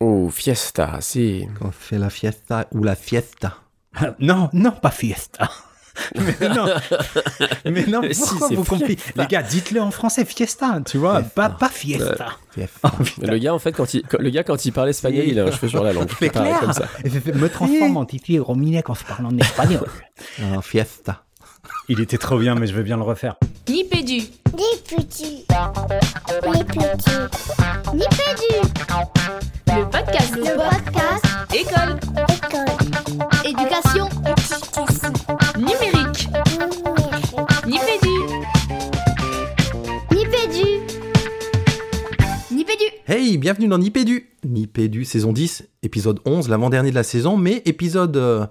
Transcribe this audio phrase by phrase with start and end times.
[0.00, 1.48] Oh, fiesta, si.
[1.58, 3.56] Quand on fait la fiesta ou la fiesta.
[4.18, 5.50] non, non, pas fiesta.
[6.14, 6.66] mais non,
[7.64, 8.98] mais non, Si, pourquoi c'est vous comprenez.
[9.16, 12.36] Les gars, dites-le en français, fiesta, tu vois, pas, pas fiesta.
[12.50, 12.78] Fiesta.
[13.00, 13.02] Oh.
[13.22, 15.30] Le gars, en fait, quand il, quand- le gars, quand il parle espagnol, Si.
[15.30, 16.10] il a un cheveu sur la langue.
[16.18, 16.60] C'est clair.
[16.60, 16.86] comme ça.
[17.02, 19.86] Et je me transforme en Titi Rominek en se parlant en espagnol.
[20.42, 21.22] Ah, fiesta.
[21.88, 23.36] Il était trop bien, mais je veux bien le refaire.
[23.66, 25.46] Nipédu, Les petits.
[26.42, 27.08] Les petits.
[27.94, 28.68] Nipédu,
[29.76, 31.24] le podcast, Le podcast
[31.54, 31.98] école,
[32.44, 32.72] école.
[33.44, 35.12] éducation, Éducation.
[35.58, 36.28] numérique.
[37.66, 38.16] Nipédu,
[40.12, 40.64] Nipédu,
[42.50, 42.84] Nipédu.
[43.06, 44.28] Hey, bienvenue dans Nipédu.
[44.44, 48.46] Nipédu, saison 10, épisode 11, l'avant-dernier de la saison, mais épisode, euh,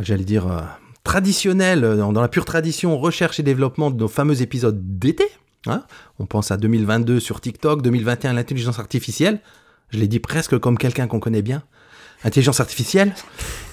[0.00, 0.60] j'allais dire, euh,
[1.04, 5.24] traditionnel, euh, dans, dans la pure tradition recherche et développement de nos fameux épisodes d'été.
[5.66, 5.82] hein.
[6.18, 9.40] On pense à 2022 sur TikTok, 2021 l'intelligence artificielle.
[9.90, 11.62] Je l'ai dit presque comme quelqu'un qu'on connaît bien.
[12.24, 13.14] Intelligence artificielle.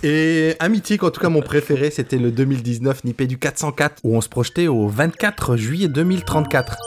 [0.04, 4.22] Et un mythique, en tout cas mon préféré, c'était le 2019 Nipédu 404, où on
[4.22, 6.78] se projetait au 24 juillet 2034.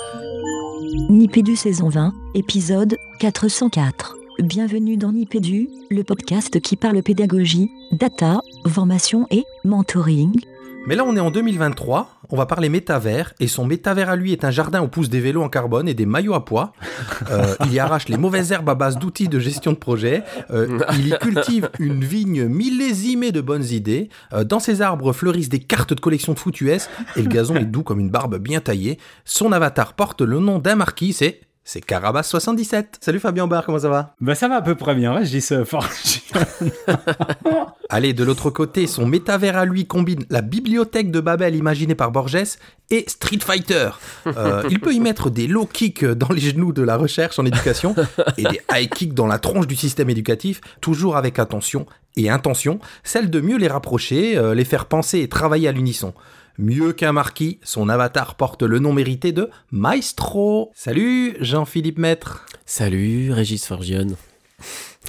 [1.10, 4.16] Nipédu saison 20, épisode 404.
[4.38, 10.38] Bienvenue dans Nipédu, le podcast qui parle pédagogie, data, formation et mentoring.
[10.86, 14.32] Mais là, on est en 2023, on va parler métavers, et son métavers à lui
[14.32, 16.72] est un jardin où poussent des vélos en carbone et des maillots à pois.
[17.30, 20.22] Euh, il y arrache les mauvaises herbes à base d'outils de gestion de projet.
[20.50, 24.10] Euh, il y cultive une vigne millésimée de bonnes idées.
[24.32, 27.56] Euh, dans ses arbres fleurissent des cartes de collection de foot US, et le gazon
[27.56, 28.98] est doux comme une barbe bien taillée.
[29.24, 31.40] Son avatar porte le nom d'un marquis, c'est...
[31.68, 32.84] C'est Carabas77.
[33.00, 34.14] Salut Fabien Bar, comment ça va?
[34.20, 35.84] Bah ça va à peu près bien, ouais, je dis ça fort.
[37.90, 42.12] Allez, de l'autre côté, son métavers à lui combine la bibliothèque de Babel imaginée par
[42.12, 42.56] Borges
[42.90, 43.90] et Street Fighter.
[44.28, 47.44] Euh, il peut y mettre des low kicks dans les genoux de la recherche en
[47.44, 47.96] éducation
[48.38, 52.78] et des high kicks dans la tronche du système éducatif, toujours avec attention et intention,
[53.02, 56.14] celle de mieux les rapprocher, euh, les faire penser et travailler à l'unisson.
[56.58, 60.72] Mieux qu'un marquis, son avatar porte le nom mérité de Maestro.
[60.74, 62.46] Salut Jean-Philippe Maître.
[62.64, 64.16] Salut, Régis Forgione.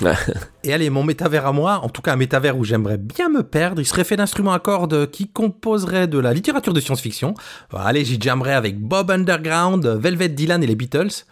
[0.66, 3.44] Et allez, mon métavers à moi, en tout cas un métavers où j'aimerais bien me
[3.44, 7.34] perdre, il serait fait d'instruments à cordes qui composeraient de la littérature de science-fiction.
[7.74, 11.24] Allez, j'y jammerais avec Bob Underground, Velvet Dylan et les Beatles.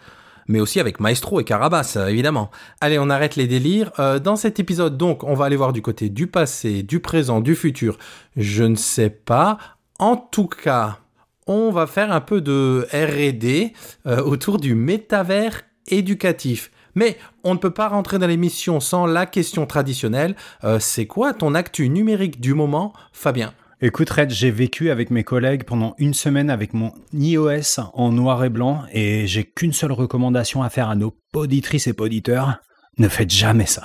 [0.48, 2.50] Mais aussi avec Maestro et Carabas, évidemment.
[2.80, 3.90] Allez, on arrête les délires.
[3.98, 7.40] Euh, dans cet épisode, donc, on va aller voir du côté du passé, du présent,
[7.40, 7.98] du futur.
[8.36, 9.58] Je ne sais pas.
[9.98, 10.98] En tout cas,
[11.46, 13.72] on va faire un peu de R&D
[14.06, 16.70] euh, autour du métavers éducatif.
[16.94, 20.34] Mais on ne peut pas rentrer dans l'émission sans la question traditionnelle.
[20.64, 23.52] Euh, c'est quoi ton actu numérique du moment, Fabien?
[23.82, 28.42] Écoute Red, j'ai vécu avec mes collègues pendant une semaine avec mon iOS en noir
[28.44, 32.56] et blanc et j'ai qu'une seule recommandation à faire à nos poditrices et poditeurs.
[32.96, 33.84] Ne faites jamais ça.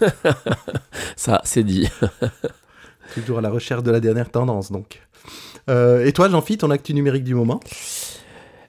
[1.16, 1.88] Ça, c'est dit.
[3.14, 5.00] Toujours à la recherche de la dernière tendance, donc.
[5.68, 7.60] Euh, et toi, Jean-Philippe, ton actu numérique du moment?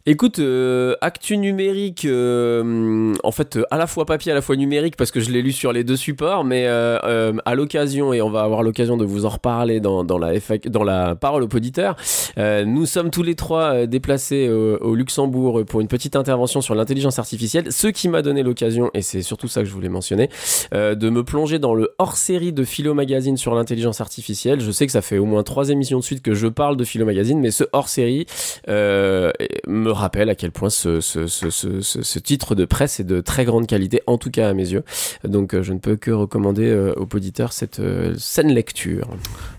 [0.06, 4.98] Écoute, euh, actu numérique, euh, en fait, à la fois papier, à la fois numérique,
[4.98, 8.22] parce que je l'ai lu sur les deux supports, mais euh, euh, à l'occasion, et
[8.22, 11.44] on va avoir l'occasion de vous en reparler dans, dans, la, FAQ dans la parole
[11.44, 11.96] aux auditeurs,
[12.38, 16.76] euh, nous sommes tous les trois déplacés au, au Luxembourg pour une petite intervention sur
[16.76, 20.30] l'intelligence artificielle, ce qui m'a donné l'occasion, et c'est surtout ça que je voulais mentionner,
[20.74, 24.60] de me plonger dans le hors-série de Philo Magazine sur l'intelligence artificielle.
[24.60, 26.84] Je sais que ça fait au moins trois émissions de suite que je parle de
[26.84, 28.26] Philo Magazine, mais ce hors-série
[28.68, 33.46] me rappelle à quel point ce, ce, ce, ce, titre de presse est de très
[33.46, 34.84] grande qualité, en tout cas à mes yeux.
[35.24, 39.08] Donc euh, je ne peux que recommander euh, aux auditeurs cette euh, saine lecture.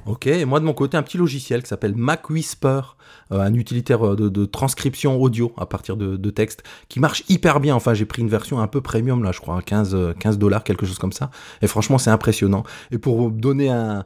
[0.07, 2.81] Ok, et moi de mon côté, un petit logiciel qui s'appelle Mac Whisper,
[3.31, 7.75] un utilitaire de, transcription audio à partir de, de texte, qui marche hyper bien.
[7.75, 10.39] Enfin, j'ai pris une version un peu premium, là, je crois, à 15, euh, 15
[10.39, 11.31] dollars, quelque chose comme ça.
[11.63, 12.65] Et franchement, c'est impressionnant.
[12.91, 14.05] Et pour donner un...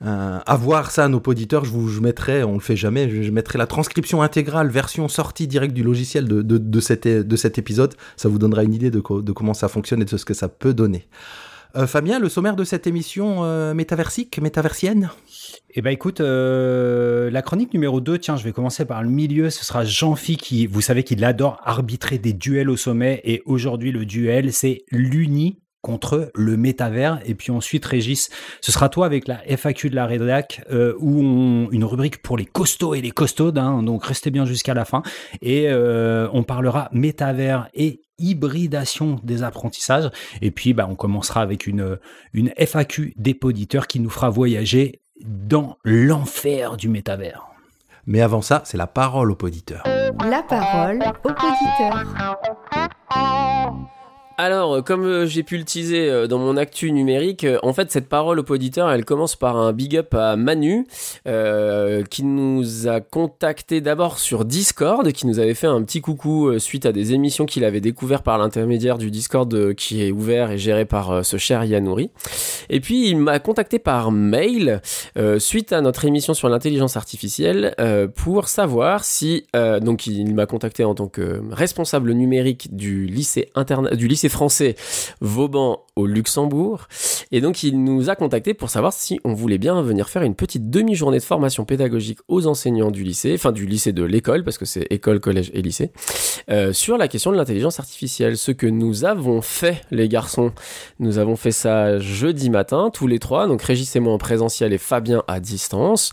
[0.00, 3.30] un- à voir ça nos auditeurs, je vous je mettrai, on le fait jamais, je,
[3.30, 7.94] mettrai la transcription intégrale, version sortie directe du logiciel de, de, cet, de cet épisode.
[8.16, 10.48] Ça vous donnera une idée de, de comment ça fonctionne et de ce que ça
[10.48, 11.08] peut donner.
[11.76, 15.10] Euh, Fabien, le sommaire de cette émission euh, métaversique, métaversienne?
[15.74, 19.50] Eh ben écoute, euh, la chronique numéro 2, tiens, je vais commencer par le milieu.
[19.50, 23.20] Ce sera Jean-Phi qui, vous savez qu'il adore arbitrer des duels au sommet.
[23.24, 27.20] Et aujourd'hui, le duel, c'est l'uni contre le métavers.
[27.24, 28.30] Et puis ensuite, Régis,
[28.60, 32.36] ce sera toi avec la FAQ de la rédac, euh, où on, une rubrique pour
[32.36, 33.58] les costauds et les costaudes.
[33.58, 35.02] hein, donc restez bien jusqu'à la fin.
[35.42, 40.10] Et euh, on parlera métavers et hybridation des apprentissages.
[40.42, 41.98] Et puis, bah, on commencera avec une,
[42.32, 47.46] une FAQ des poditeurs qui nous fera voyager dans l'enfer du métavers.
[48.06, 49.82] Mais avant ça, c'est la parole au poditeur.
[49.84, 52.04] La parole au poditeur.
[54.40, 57.90] Alors, euh, comme euh, j'ai pu le teaser euh, dans mon actu numérique, en fait,
[57.90, 60.86] cette parole au poditeur, elle commence par un big up à Manu,
[62.08, 66.86] qui nous a contacté d'abord sur Discord, qui nous avait fait un petit coucou suite
[66.86, 70.84] à des émissions qu'il avait découvert par l'intermédiaire du Discord qui est ouvert et géré
[70.84, 72.10] par ce cher Yanouri.
[72.70, 74.80] Et puis, il m'a contacté par mail
[75.38, 77.74] suite à notre émission sur l'intelligence artificielle
[78.14, 79.46] pour savoir si
[79.82, 84.76] donc il m'a contacté en tant que responsable numérique du lycée interna- du lycée français
[85.20, 86.86] Vauban au Luxembourg
[87.32, 90.34] et donc il nous a contacté pour savoir si on voulait bien venir faire une
[90.34, 94.58] petite demi-journée de formation pédagogique aux enseignants du lycée enfin du lycée de l'école parce
[94.58, 95.90] que c'est école collège et lycée
[96.50, 100.52] euh, sur la question de l'intelligence artificielle ce que nous avons fait les garçons
[100.98, 103.46] nous avons fait ça jeudi matin, tous les trois.
[103.46, 106.10] Donc Régis et moi en présentiel et Fabien à distance.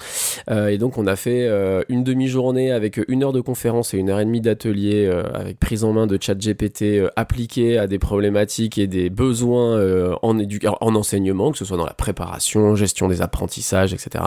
[0.50, 3.97] Euh, et donc on a fait euh, une demi-journée avec une heure de conférence et
[3.97, 8.00] une heure et demie d'atelier avec prise en main de chat GPT appliqué à des
[8.06, 13.07] problématiques et des besoins euh, en, en enseignement, que ce soit dans la préparation, gestion
[13.07, 14.24] des apprentissages, etc.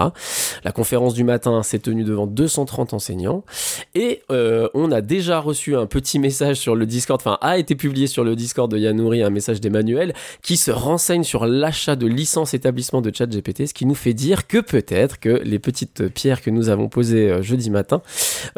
[0.64, 3.44] La conférence du matin s'est tenue devant 230 enseignants.
[3.94, 7.76] Et euh, on a déjà reçu un petit message sur le Discord, enfin a été
[7.76, 12.06] publié sur le Discord de Yanouri, un message d'Emmanuel qui se renseigne sur l'achat de
[12.06, 16.42] licences établissement de ChatGPT, ce qui nous fait dire que peut-être que les petites pierres
[16.42, 18.02] que nous avons posées euh, jeudi matin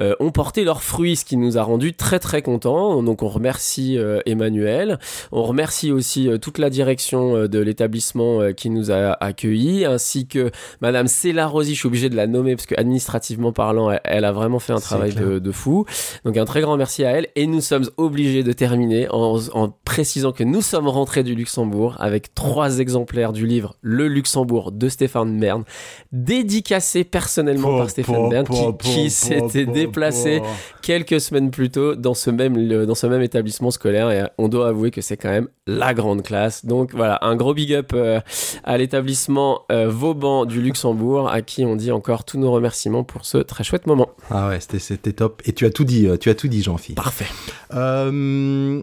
[0.00, 3.02] euh, ont porté leurs fruits, ce qui nous a rendu très très contents.
[3.02, 4.98] Donc on remercie euh, Emmanuel,
[5.32, 9.84] on remercie aussi euh, toute la direction euh, de l'établissement euh, qui nous a accueillis,
[9.84, 13.90] ainsi que Madame Céla Rosy, je suis obligé de la nommer parce que administrativement parlant,
[14.04, 15.84] elle, a vraiment fait un travail de, de fou.
[16.24, 17.28] Donc un très grand merci à elle.
[17.36, 21.96] Et nous sommes obligés de terminer en, en précisant que nous sommes rentrés du Luxembourg
[21.98, 25.64] avec trois exemplaires du livre Le Luxembourg de Stéphane Bern,
[26.12, 30.40] dédicacé personnellement par Stéphane Bern, qui, qui s'était déplacé
[30.82, 34.10] quelques semaines plus tôt dans ce même, le- dans ce même établissement scolaire.
[34.10, 36.64] Et on doit avouer que c'est quand même la grande classe.
[36.64, 38.20] Donc voilà, un gros big up euh,
[38.64, 43.24] à l'établissement euh, Vauban du Luxembourg, à qui on dit encore tous nos remerciements pour
[43.24, 44.08] ce très chouette moment.
[44.30, 45.42] Ah ouais, c'était- top.
[45.44, 46.96] Et tu as tout dit, euh, tu as tout dit, Jean-Philippe.
[46.96, 47.26] Parfait.
[47.74, 48.82] Euh,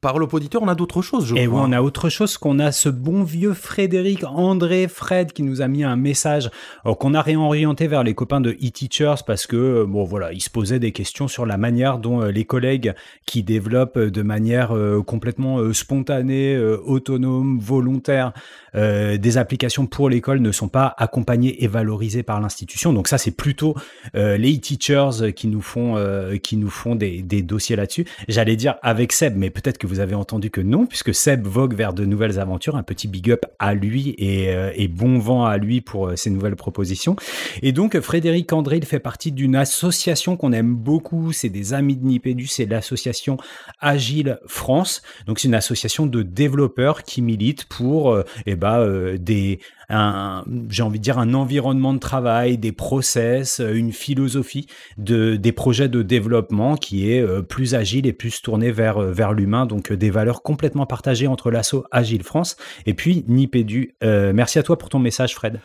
[0.00, 2.58] parle au poditeur, on a d'autres choses, je Et oui, on a autre chose qu'on
[2.58, 6.50] a ce bon vieux Frédéric André Fred qui nous a mis un message
[6.86, 10.40] euh, qu'on a réorienté vers les copains de e-teachers parce que euh, bon voilà, il
[10.40, 12.94] se posait des questions sur la manière dont euh, les collègues
[13.26, 14.74] qui développent de manière
[15.06, 18.32] complètement spontanée, autonome, volontaire
[18.74, 22.92] euh, des applications pour l'école ne sont pas accompagnés et valorisés par l'institution.
[22.92, 23.74] Donc ça c'est plutôt
[24.14, 28.06] euh, les e-teachers qui nous font euh, qui nous font des, des dossiers là-dessus.
[28.28, 31.74] J'allais dire avec Seb, mais peut-être que vous avez entendu que non, puisque Seb vogue
[31.74, 32.76] vers de nouvelles aventures.
[32.76, 36.16] Un petit big up à lui et, euh, et bon vent à lui pour euh,
[36.16, 37.16] ses nouvelles propositions.
[37.62, 41.32] Et donc Frédéric André, il fait partie d'une association qu'on aime beaucoup.
[41.32, 43.36] C'est des amis de Nipédu, c'est l'association
[43.80, 45.02] Agile France.
[45.26, 50.82] Donc c'est une association de développeurs qui milite pour euh, eh euh, des un, j'ai
[50.82, 54.66] envie de dire un environnement de travail, des process, euh, une philosophie
[54.98, 59.32] de des projets de développement qui est euh, plus agile et plus tourné vers vers
[59.32, 59.66] l'humain.
[59.66, 63.94] Donc des valeurs complètement partagées entre l'asso Agile France et puis Nipédu.
[64.04, 65.60] Euh, merci à toi pour ton message, Fred.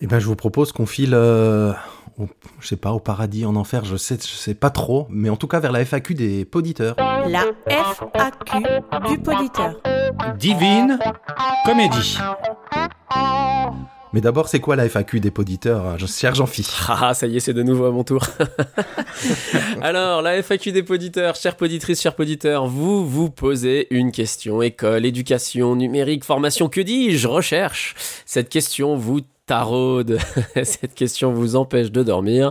[0.00, 1.16] Eh ben, je vous propose qu'on file,
[2.18, 2.28] au-
[2.60, 5.36] je sais pas, au paradis, en enfer, je sais, je sais pas trop, mais en
[5.36, 6.94] tout cas vers la FAQ des poditeurs.
[7.28, 8.64] La FAQ
[9.08, 9.80] du poditeur.
[10.38, 10.98] Divine
[11.64, 12.18] comédie.
[14.12, 17.40] Mais d'abord, c'est quoi la FAQ des poditeurs, euh, cher Jean-Phi Ah, ça y est,
[17.40, 18.24] c'est de nouveau à mon tour.
[19.82, 24.62] Alors, la FAQ des poditeurs, chères poditrices, chers poditeurs, vous vous posez une question.
[24.62, 27.26] École, éducation, numérique, formation, que dis-je?
[27.26, 27.96] Recherche.
[28.24, 30.18] Cette question vous taraude.
[30.62, 32.50] Cette question vous empêche de dormir.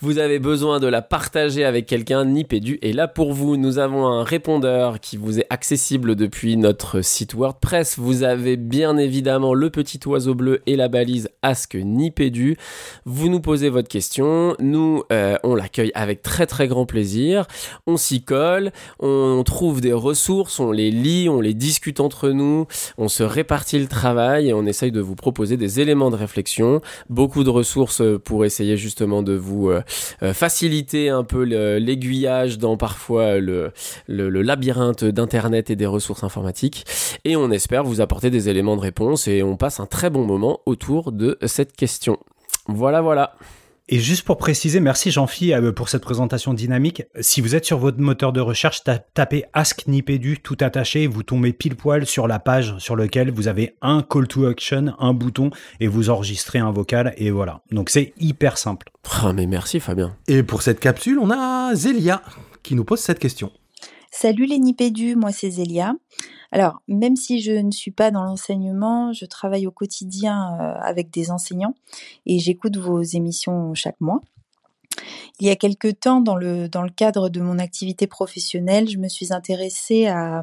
[0.00, 3.56] Vous avez besoin de la partager avec quelqu'un, Nipédu est là pour vous.
[3.56, 7.98] Nous avons un répondeur qui vous est accessible depuis notre site WordPress.
[7.98, 12.56] Vous avez bien évidemment le petit oiseau bleu et la balise Ask Nipédu.
[13.04, 17.46] Vous nous posez votre question, nous euh, on l'accueille avec très très grand plaisir,
[17.86, 22.66] on s'y colle, on trouve des ressources, on les lit, on les discute entre nous,
[22.96, 26.27] on se répartit le travail et on essaye de vous proposer des éléments de réflexion,
[27.08, 29.82] beaucoup de ressources euh, pour essayer justement de vous euh,
[30.22, 31.42] euh, faciliter un peu
[31.78, 33.72] l'aiguillage dans parfois le
[34.08, 36.84] labyrinthe d'internet et des ressources informatiques
[37.24, 40.24] et on espère vous apporter des éléments de réponse et on passe un très bon
[40.24, 42.18] moment autour de cette question.
[42.66, 43.34] Voilà, voilà.
[43.90, 47.04] Et juste pour préciser, merci Jean-Phi euh, pour cette présentation dynamique.
[47.20, 51.22] Si vous êtes sur votre moteur de recherche, ta- tapez Ask Nipédu tout attaché, vous
[51.22, 55.14] tombez pile poil sur la page sur laquelle vous avez un call to action, un
[55.14, 55.48] bouton,
[55.80, 57.62] et vous enregistrez un vocal, et voilà.
[57.72, 58.90] Donc c'est hyper simple.
[59.22, 60.14] Ah, mais merci Fabien.
[60.26, 62.20] Et pour cette capsule, on a Zélia
[62.62, 63.50] qui nous pose cette question.
[64.10, 65.94] Salut les Nipédus, moi c'est Zélia.
[66.50, 71.10] Alors, même si je ne suis pas dans l'enseignement, je travaille au quotidien euh, avec
[71.10, 71.74] des enseignants
[72.24, 74.20] et j'écoute vos émissions chaque mois.
[75.40, 79.32] Il y a quelque temps, dans le, cadre de mon activité professionnelle, je me suis
[79.32, 80.42] intéressée à,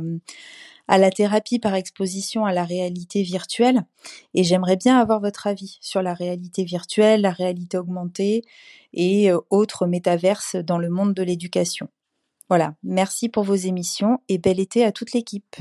[0.87, 3.83] à la thérapie par exposition à la réalité virtuelle
[4.35, 8.43] et j'aimerais bien avoir votre avis sur la réalité virtuelle, la réalité augmentée
[8.93, 11.89] et euh, autres métaverses dans le monde de l'éducation.
[12.49, 15.55] Voilà, merci pour vos émissions et bel été à toute l'équipe.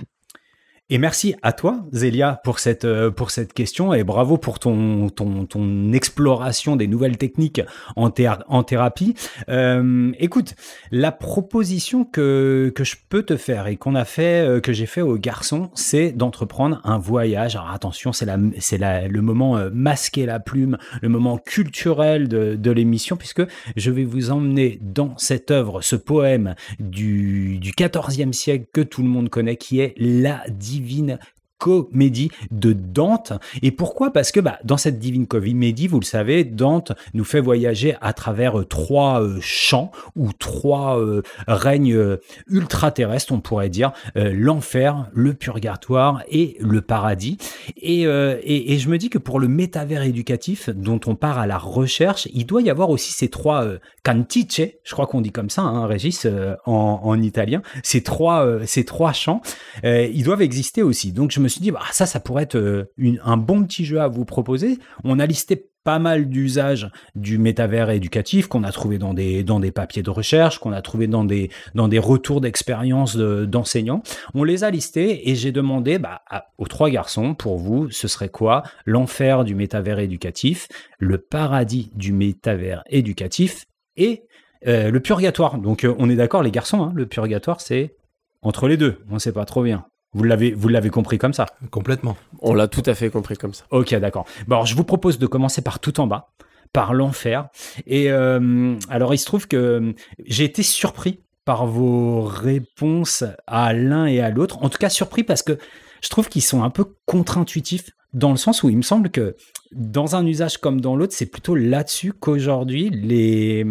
[0.90, 5.08] Et merci à toi, Zélia, pour cette, euh, pour cette question et bravo pour ton,
[5.08, 7.62] ton, ton exploration des nouvelles techniques
[7.96, 8.10] en,
[8.48, 9.14] en thérapie.
[9.48, 10.54] Euh, écoute,
[10.90, 14.84] la proposition que, que je peux te faire et qu'on a fait, euh, que j'ai
[14.84, 17.56] fait aux garçons, c'est d'entreprendre un voyage.
[17.56, 22.28] Alors attention, c'est la, c'est la, le moment euh, masqué la plume, le moment culturel
[22.28, 23.42] de, de l'émission, puisque
[23.74, 29.00] je vais vous emmener dans cette œuvre, ce poème du, du 14e siècle que tout
[29.00, 30.44] le monde connaît, qui est La
[30.80, 31.18] divine
[31.58, 33.32] comédie de Dante.
[33.62, 34.12] Et pourquoi?
[34.12, 38.12] Parce que bah, dans cette divine comédie, vous le savez, Dante nous fait voyager à
[38.12, 42.18] travers euh, trois euh, champs ou trois euh, règnes
[42.48, 47.38] ultra-terrestres, on pourrait dire, l'enfer, le purgatoire et le paradis.
[47.76, 51.58] Et, et, je me dis que pour le métavers éducatif dont on part à la
[51.58, 53.66] recherche, il doit y avoir aussi ces trois
[54.02, 56.26] cantice, je crois qu'on dit comme ça, hein, Régis,
[56.66, 59.40] en, en italien, ces trois, ces trois champs,
[59.82, 61.12] ils doivent exister aussi.
[61.12, 62.90] Donc je suis dit, bah, ça, ça pourrait être euh,
[63.22, 64.78] un bon petit jeu à vous proposer.
[65.04, 69.60] On a listé pas mal d'usages du métavers éducatif qu'on a trouvé dans des, dans
[69.60, 74.02] des papiers de recherche, qu'on a trouvé dans des, dans des retours d'expérience de- d'enseignants.
[74.32, 76.22] On les a listés et j'ai demandé bah,
[76.56, 82.14] aux trois garçons, pour vous, ce serait quoi l'enfer du métavers éducatif, le paradis du
[82.14, 83.66] métavers éducatif
[83.98, 84.22] et
[84.66, 85.58] euh, le purgatoire.
[85.58, 87.94] Donc euh, on est d'accord les garçons, hein, le purgatoire c'est
[88.40, 89.84] entre les deux, on sait pas trop bien.
[90.14, 92.16] Vous l'avez, vous l'avez compris comme ça Complètement.
[92.40, 93.64] On l'a tout à fait compris comme ça.
[93.70, 94.26] Ok, d'accord.
[94.46, 96.30] Bon, alors je vous propose de commencer par tout en bas,
[96.72, 97.48] par l'enfer.
[97.86, 99.92] Et euh, alors il se trouve que euh,
[100.24, 104.62] j'ai été surpris par vos réponses à l'un et à l'autre.
[104.62, 105.58] En tout cas, surpris parce que
[106.04, 109.34] je trouve qu'ils sont un peu contre-intuitifs dans le sens où il me semble que
[109.72, 113.64] dans un usage comme dans l'autre, c'est plutôt là-dessus qu'aujourd'hui les,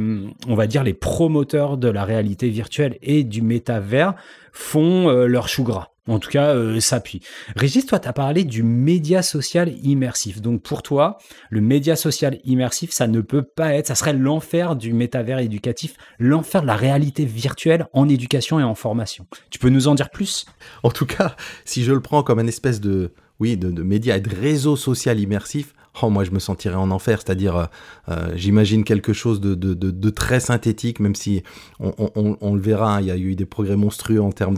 [0.47, 4.15] on va dire les promoteurs de la réalité virtuelle et du métavers
[4.51, 5.93] font euh, leur chou gras.
[6.07, 7.21] En tout cas, euh, s'appuient.
[7.55, 10.41] Régis, toi, tu as parlé du média social immersif.
[10.41, 11.17] Donc pour toi,
[11.49, 15.95] le média social immersif, ça ne peut pas être, ça serait l'enfer du métavers éducatif,
[16.19, 19.27] l'enfer de la réalité virtuelle en éducation et en formation.
[19.49, 20.45] Tu peux nous en dire plus?
[20.83, 24.21] En tout cas, si je le prends comme un espèce de, oui, de, média et
[24.21, 27.21] de réseau social immersif, oh, moi je me sentirais en enfer.
[27.21, 27.65] C'est-à-dire, euh,
[28.09, 31.43] euh, j'imagine quelque chose de, très synthétique, même si
[31.79, 34.57] on, le verra, hein, il y a eu des progrès monstrueux en termes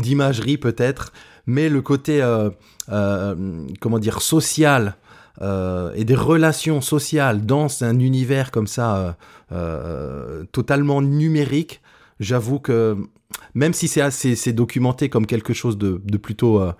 [0.00, 1.12] d'imagerie peut-être,
[1.46, 2.50] mais le côté, euh,
[3.80, 4.96] comment dire, social.
[5.42, 9.16] et des relations sociales dans un univers comme ça
[10.52, 11.80] totalement numérique,
[12.20, 12.96] j'avoue que
[13.54, 16.72] même si c'est assez documenté comme quelque chose de, plutôt euh,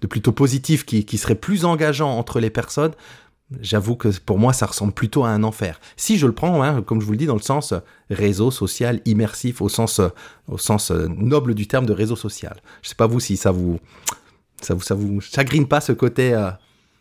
[0.00, 2.92] de plutôt positif qui, qui serait plus engageant entre les personnes,
[3.60, 5.80] j'avoue que pour moi ça ressemble plutôt à un enfer.
[5.96, 8.50] Si je le prends, hein, comme je vous le dis, dans le sens euh, réseau
[8.50, 10.08] social immersif au sens euh,
[10.48, 12.60] au sens noble du terme de réseau social.
[12.82, 13.78] Je sais pas vous si ça vous
[14.60, 16.34] ça vous ça vous chagrine pas ce côté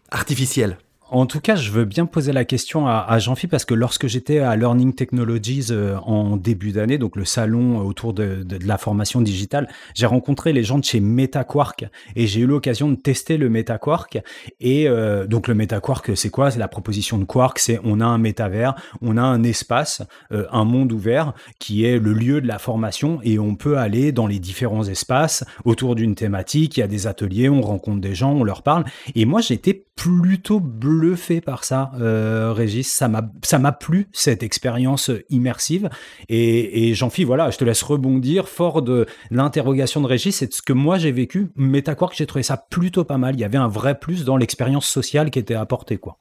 [0.09, 0.77] artificiel.
[1.13, 4.07] En tout cas, je veux bien poser la question à, à Jean-Philippe parce que lorsque
[4.07, 9.19] j'étais à Learning Technologies euh, en début d'année, donc le salon autour de, la formation
[9.19, 11.83] digitale, j'ai rencontré les gens de chez MetaQuark
[12.15, 14.19] et j'ai eu l'occasion de tester le MetaQuark.
[14.61, 16.49] Et euh, donc le MetaQuark, c'est quoi?
[16.49, 20.45] C'est la proposition de Quark, c'est on a un métavers, on a un espace, euh,
[20.49, 24.27] un monde ouvert qui est le lieu de la formation et on peut aller dans
[24.27, 26.77] les différents espaces autour d'une thématique.
[26.77, 28.85] Il y a des ateliers, on rencontre des gens, on leur parle.
[29.13, 30.59] Et moi, j'étais plutôt
[31.01, 32.91] bluffé par ça, euh, Régis.
[32.91, 35.89] Ça m'a, ça m'a plu cette expérience immersive.
[36.29, 40.35] Et, et Jean-Philippe, voilà, je te laisse rebondir fort de l'interrogation de Régis.
[40.35, 41.51] C'est ce que moi j'ai vécu.
[41.55, 43.35] MetaQuark, j'ai trouvé ça plutôt pas mal.
[43.35, 46.17] Il y avait un vrai plus dans l'expérience sociale qui était apportée, quoi.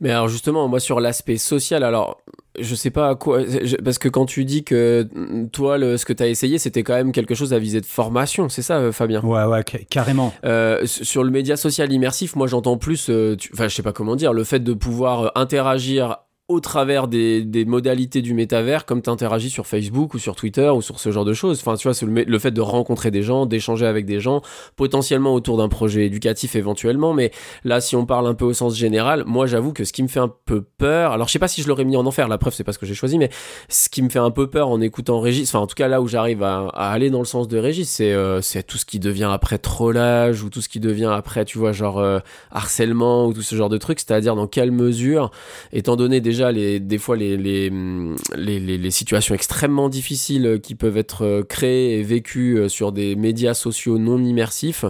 [0.00, 2.20] Mais alors justement, moi sur l'aspect social, alors
[2.58, 5.06] je sais pas à quoi, je- parce que quand tu dis que
[5.52, 7.86] toi, le, ce que tu as essayé, c'était quand même quelque chose à visée de
[7.86, 9.22] formation, c'est ça, euh, Fabien?
[9.22, 10.32] Ouais, ouais, ca- carrément.
[10.44, 14.16] Euh, sur le média social immersif, moi j'entends plus, euh, enfin je sais pas comment
[14.16, 16.16] dire, le fait de pouvoir interagir
[16.48, 20.68] au travers des, des modalités du métavers, comme tu interagis sur Facebook ou sur Twitter
[20.68, 21.58] ou sur ce genre de choses.
[21.60, 24.42] Enfin, tu vois, le, le fait de rencontrer des gens, d'échanger avec des gens,
[24.76, 27.14] potentiellement autour d'un projet éducatif éventuellement.
[27.14, 27.32] Mais
[27.64, 30.08] là, si on parle un peu au sens général, moi, j'avoue que ce qui me
[30.08, 32.38] fait un peu peur, alors je sais pas si je l'aurais mis en enfer, la
[32.38, 33.28] preuve, c'est pas ce que j'ai choisi, mais
[33.68, 36.00] ce qui me fait un peu peur en écoutant Régis, enfin, en tout cas, là
[36.00, 39.00] où j'arrive à, à aller dans le sens de Régis, c'est euh, tout ce qui
[39.00, 42.20] devient après trollage ou tout ce qui devient après, tu vois, genre euh,
[42.52, 45.32] harcèlement ou tout ce genre de trucs, c'est-à-dire dans quelle mesure,
[45.72, 51.42] étant donné déjà les, des fois les, les, situations extrêmement difficiles qui peuvent être euh,
[51.42, 54.84] créées et vécues euh, sur des médias sociaux non immersifs,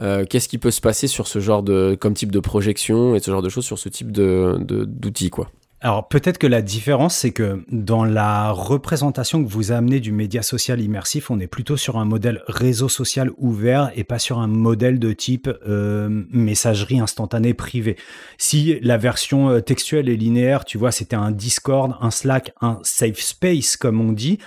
[0.00, 3.20] euh, qu'est-ce qui peut se passer sur ce genre de, comme type de projection et
[3.20, 5.48] ce genre de choses sur ce type d'outils, quoi?
[5.84, 10.40] Alors peut-être que la différence, c'est que dans la représentation que vous amenez du média
[10.42, 14.46] social immersif, on est plutôt sur un modèle réseau social ouvert et pas sur un
[14.46, 17.96] modèle de type euh, messagerie instantanée privée.
[18.38, 22.78] Si la version euh, textuelle et linéaire, tu vois, c'était un Discord, un Slack, un
[22.84, 24.38] safe space comme on dit,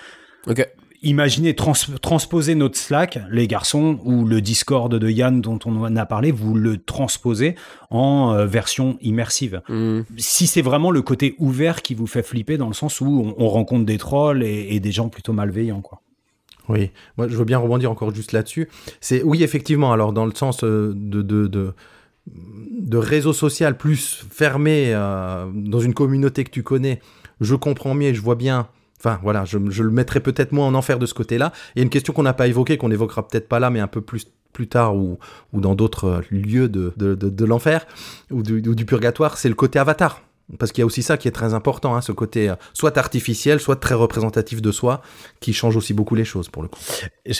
[0.48, 0.68] Ok.
[1.05, 5.95] Imaginez trans- transposer notre Slack, les garçons, ou le Discord de Yann dont on en
[5.95, 7.55] a parlé, vous le transposez
[7.91, 9.62] en euh, version immersive.
[9.69, 10.01] Hmm.
[10.17, 13.05] Si c'est vraiment le côté ouvert qui vous fait flipper dans le sens où
[13.38, 16.01] on, on rencontre des trolls et, et des gens plutôt malveillants, quoi.
[16.67, 18.67] Oui, moi je veux bien rebondir encore juste là-dessus.
[19.00, 19.91] C'est oui effectivement.
[19.91, 21.74] Alors dans le sens euh, de de, de
[22.25, 27.00] de réseau social plus fermé euh, dans une communauté que tu connais,
[27.39, 28.67] je comprends mieux, je vois bien.
[29.05, 31.53] Enfin voilà, je, le mettrai peut-être moins en enfer de ce côté-là.
[31.75, 33.79] Il y a une question qu'on n'a pas évoquée, qu'on évoquera peut-être pas là, mais
[33.79, 35.19] un peu plus plus tard ou,
[35.51, 37.85] ou dans d'autres euh, lieux de, de, l'enfer
[38.31, 40.21] ou du purgatoire, c'est le côté avatar.
[40.59, 42.97] Parce qu'il y a aussi ça qui est très important, hein, ce côté euh, soit
[42.97, 45.01] artificiel, soit très représentatif de soi,
[45.39, 46.79] qui change aussi beaucoup les choses pour le coup.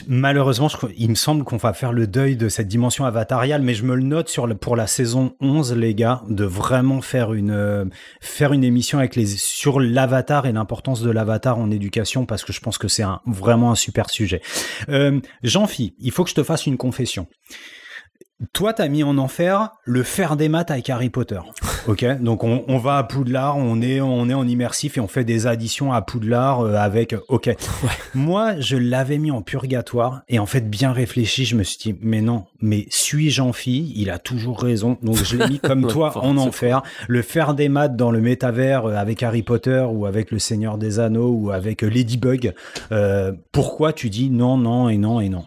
[0.08, 3.84] Malheureusement, il me semble qu'on va faire le deuil de cette dimension avatariale, mais je
[3.84, 7.86] me le note pour la saison 11, les gars, de vraiment faire une, euh,
[8.22, 12.54] faire une émission avec les, sur l'avatar et l'importance de l'avatar en éducation, parce que
[12.54, 14.42] je pense que c'est vraiment un super sujet.
[14.90, 17.28] Euh, Jean-Phi, il faut que je te fasse une confession.
[18.52, 21.40] Toi, t'as mis en enfer le faire des maths avec Harry Potter.
[21.88, 25.08] Ok, donc on, on va à Poudlard, on est, on est en immersif et on
[25.08, 27.16] fait des additions à Poudlard euh, avec.
[27.28, 27.56] Ok,
[28.16, 31.96] moi, je l'avais mis en purgatoire et en fait, bien réfléchi, je me suis dit,
[32.02, 34.98] mais non, mais suis Jean-Phi, il a toujours raison.
[35.04, 36.82] Donc je l'ai mis comme Ouais, toi fort, en enfer.
[37.08, 40.80] Le faire des maths dans le métavers euh, avec Harry Potter ou avec le Seigneur
[40.80, 42.54] des Anneaux ou avec euh, Ladybug.
[42.92, 45.46] Euh, pourquoi tu dis non, non et non et non?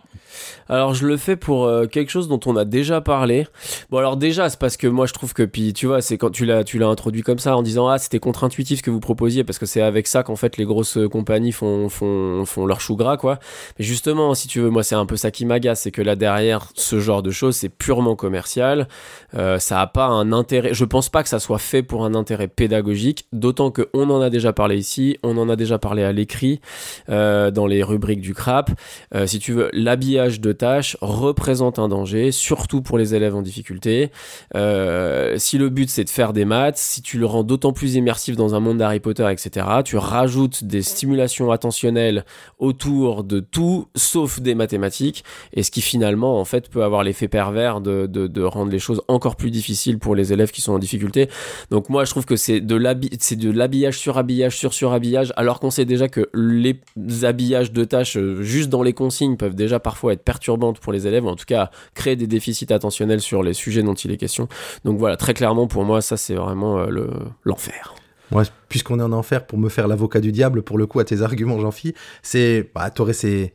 [0.69, 3.47] Alors je le fais pour euh, quelque chose dont on a déjà parlé.
[3.91, 6.31] Bon alors déjà c'est parce que moi je trouve que puis tu vois c'est quand
[6.31, 9.01] tu l'as tu l'as introduit comme ça en disant ah c'était contre-intuitif ce que vous
[9.01, 12.67] proposiez parce que c'est avec ça qu'en fait les grosses euh, compagnies font font font
[12.67, 13.39] leur chou gras quoi.
[13.79, 16.17] Mais justement si tu veux moi c'est un peu ça qui m'agace c'est que là
[16.17, 18.89] derrière ce genre de choses c'est purement commercial.
[19.35, 20.75] Euh, ça a pas un intérêt.
[20.75, 23.27] Je pense pas que ça soit fait pour un intérêt pédagogique.
[23.33, 26.61] D'autant que on en a déjà parlé ici, on en a déjà parlé à l'écrit
[27.09, 28.71] dans les rubriques du crap.
[29.27, 34.11] Si tu veux, l'habillage de tâches représente un danger, surtout pour les élèves en difficulté.
[34.55, 37.95] Euh, si le but c'est de faire des maths, si tu le rends d'autant plus
[37.95, 42.25] immersif dans un monde d'Harry Potter, etc., tu rajoutes des stimulations attentionnelles
[42.59, 47.29] autour de tout sauf des mathématiques, et ce qui finalement en fait peut avoir l'effet
[47.29, 50.73] pervers de, de, de rendre les choses encore plus difficiles pour les élèves qui sont
[50.73, 51.29] en difficulté.
[51.71, 55.71] Donc moi je trouve que c'est de l'habillage sur habillage sur sur habillage, alors qu'on
[55.71, 56.81] sait déjà que les
[57.23, 61.07] habillages de tâches euh, juste dans les consignes peuvent déjà parfois être perturbantes pour les
[61.07, 64.17] élèves, ou en tout cas créer des déficits attentionnels sur les sujets dont il est
[64.17, 64.49] question.
[64.85, 67.11] Donc voilà, très clairement pour moi ça c'est vraiment euh, le
[67.45, 67.95] l'enfer.
[68.31, 71.05] Moi, puisqu'on est en enfer, pour me faire l'avocat du diable, pour le coup, à
[71.05, 72.71] tes arguments, Jean-Phi, c'est.
[72.75, 73.55] Bah, t'aurais ces,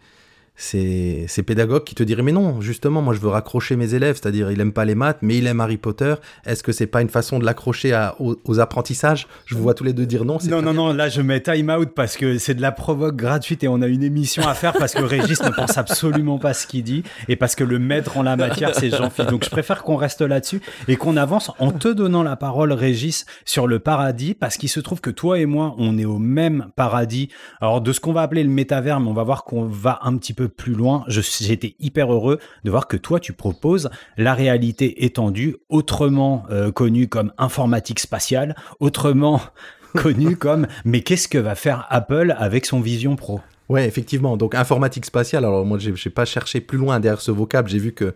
[0.55, 4.19] ces, ces pédagogues qui te diraient Mais non, justement, moi, je veux raccrocher mes élèves,
[4.21, 6.15] c'est-à-dire, il aime pas les maths, mais il aime Harry Potter.
[6.45, 9.27] Est-ce que c'est pas une façon de l'accrocher à- aux, aux apprentissages?
[9.45, 10.37] Je vous vois tous les deux dire non.
[10.49, 13.63] Non, non, non, là je mets time out parce que c'est de la provoque gratuite
[13.63, 16.67] et on a une émission à faire parce que Régis ne pense absolument pas ce
[16.67, 19.31] qu'il dit et parce que le maître en la matière c'est Jean-Philippe.
[19.31, 23.25] Donc je préfère qu'on reste là-dessus et qu'on avance en te donnant la parole, Régis,
[23.45, 26.67] sur le paradis parce qu'il se trouve que toi et moi on est au même
[26.75, 27.29] paradis.
[27.61, 30.17] Alors de ce qu'on va appeler le métavers, mais on va voir qu'on va un
[30.17, 31.03] petit peu plus loin.
[31.07, 36.71] Je- J'étais hyper heureux de voir que toi tu proposes la réalité étendue, autrement euh,
[36.71, 39.41] connue comme informatique spatiale, autrement
[39.95, 43.41] connu comme mais qu'est-ce que va faire Apple avec son Vision Pro?
[43.69, 44.35] Ouais, effectivement.
[44.37, 45.45] Donc, informatique spatiale.
[45.45, 47.69] Alors, moi, j'ai j'ai pas cherché plus loin derrière ce vocable.
[47.69, 48.13] J'ai vu que,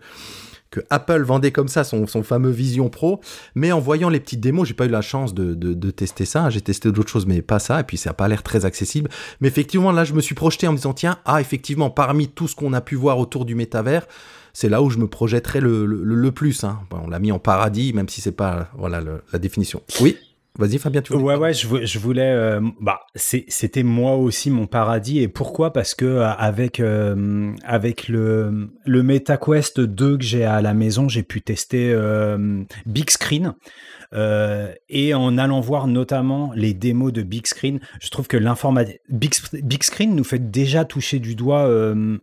[0.70, 3.20] que Apple vendait comme ça son, son fameux Vision Pro.
[3.54, 6.50] Mais en voyant les petites démos, j'ai pas eu la chance de, de, tester ça.
[6.50, 7.80] J'ai testé d'autres choses, mais pas ça.
[7.80, 9.10] Et puis, ça a pas l'air très accessible.
[9.40, 12.48] Mais effectivement, là, je me suis projeté en me disant, tiens, ah, effectivement, parmi tout
[12.48, 14.06] ce qu'on a pu voir autour du métavers,
[14.52, 16.64] c'est là où je me projetterais le, le, plus.
[16.64, 16.80] Hein.
[16.90, 19.00] On l'a mis en paradis, même si c'est pas voilà,
[19.32, 19.82] la définition.
[20.00, 20.16] Oui?
[20.58, 22.32] Vas-y, Fabien, tu voulais Ouais, ouais, je, vou- je voulais.
[22.32, 25.20] euh, bah, c'était moi aussi mon paradis.
[25.20, 25.72] Et pourquoi?
[25.72, 31.08] Parce que euh, avec euh, avec le le MetaQuest 2 que j'ai à la maison,
[31.08, 33.54] j'ai pu tester euh, Big Screen.
[34.88, 39.34] Et en allant voir notamment les démos de Big Screen, je trouve que l'informatique Big,
[39.62, 41.68] Big Screen nous fait déjà toucher du doigt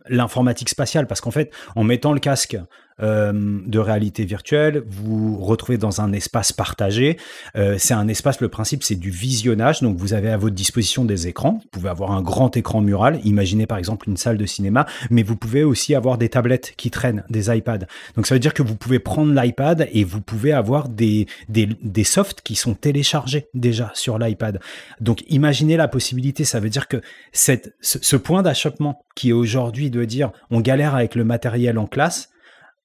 [0.08, 2.56] l'informatique spatiale parce qu'en fait, en mettant le casque
[3.02, 7.18] euh, de réalité virtuelle, vous retrouvez dans un espace partagé.
[7.56, 9.82] Euh, c'est un espace, le principe, c'est du visionnage.
[9.82, 11.60] Donc, vous avez à votre disposition des écrans.
[11.62, 13.20] Vous pouvez avoir un grand écran mural.
[13.24, 16.90] Imaginez par exemple une salle de cinéma, mais vous pouvez aussi avoir des tablettes qui
[16.90, 17.86] traînent, des iPads.
[18.16, 21.68] Donc, ça veut dire que vous pouvez prendre l'iPad et vous pouvez avoir des, des,
[21.82, 24.60] des softs qui sont téléchargés déjà sur l'iPad.
[25.00, 26.44] Donc, imaginez la possibilité.
[26.44, 27.00] Ça veut dire que
[27.32, 31.78] cette, ce, ce point d'achoppement qui est aujourd'hui de dire on galère avec le matériel
[31.78, 32.30] en classe,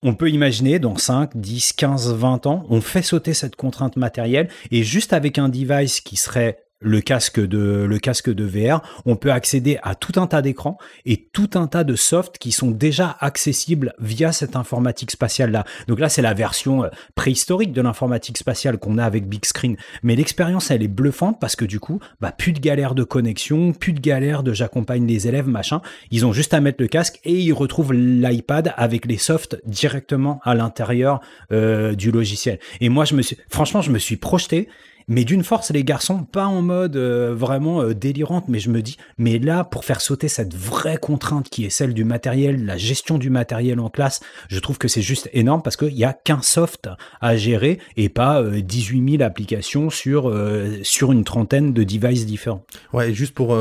[0.04, 4.50] on peut imaginer dans 5, 10, 15, 20 ans, on fait sauter cette contrainte matérielle
[4.72, 9.16] et juste avec un device qui serait le casque de le casque de VR, on
[9.16, 12.72] peut accéder à tout un tas d'écrans et tout un tas de softs qui sont
[12.72, 15.64] déjà accessibles via cette informatique spatiale là.
[15.88, 19.78] Donc là, c'est la version euh, préhistorique de l'informatique spatiale qu'on a avec Big Screen,
[20.04, 23.74] mais l'expérience elle est bluffante parce que du coup, bah plus de galère de connexion,
[23.74, 27.20] plus de galère de j'accompagne les élèves machin, ils ont juste à mettre le casque
[27.24, 32.60] et ils retrouvent l'iPad avec les softs directement à l'intérieur euh, du logiciel.
[32.80, 34.68] Et moi, je me suis, franchement, je me suis projeté
[35.08, 38.82] mais d'une force les garçons, pas en mode euh, vraiment euh, délirante, mais je me
[38.82, 42.78] dis, mais là, pour faire sauter cette vraie contrainte qui est celle du matériel, la
[42.78, 46.14] gestion du matériel en classe, je trouve que c'est juste énorme parce qu'il n'y a
[46.14, 51.74] qu'un soft à gérer et pas euh, 18 000 applications sur, euh, sur une trentaine
[51.74, 52.64] de devices différents.
[52.94, 53.58] Ouais, juste pour.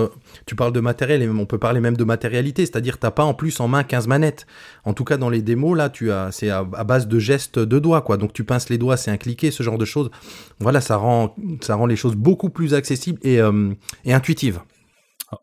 [0.47, 3.35] Tu parles de matériel, et on peut parler même de matérialité, c'est-à-dire t'as pas en
[3.35, 4.47] plus en main 15 manettes.
[4.85, 7.59] En tout cas, dans les démos, là, tu as, c'est à, à base de gestes
[7.59, 8.17] de doigts, quoi.
[8.17, 10.11] Donc tu pinces les doigts, c'est un cliquet, ce genre de choses.
[10.59, 13.71] Voilà, ça rend, ça rend les choses beaucoup plus accessibles et, euh,
[14.05, 14.61] et intuitives.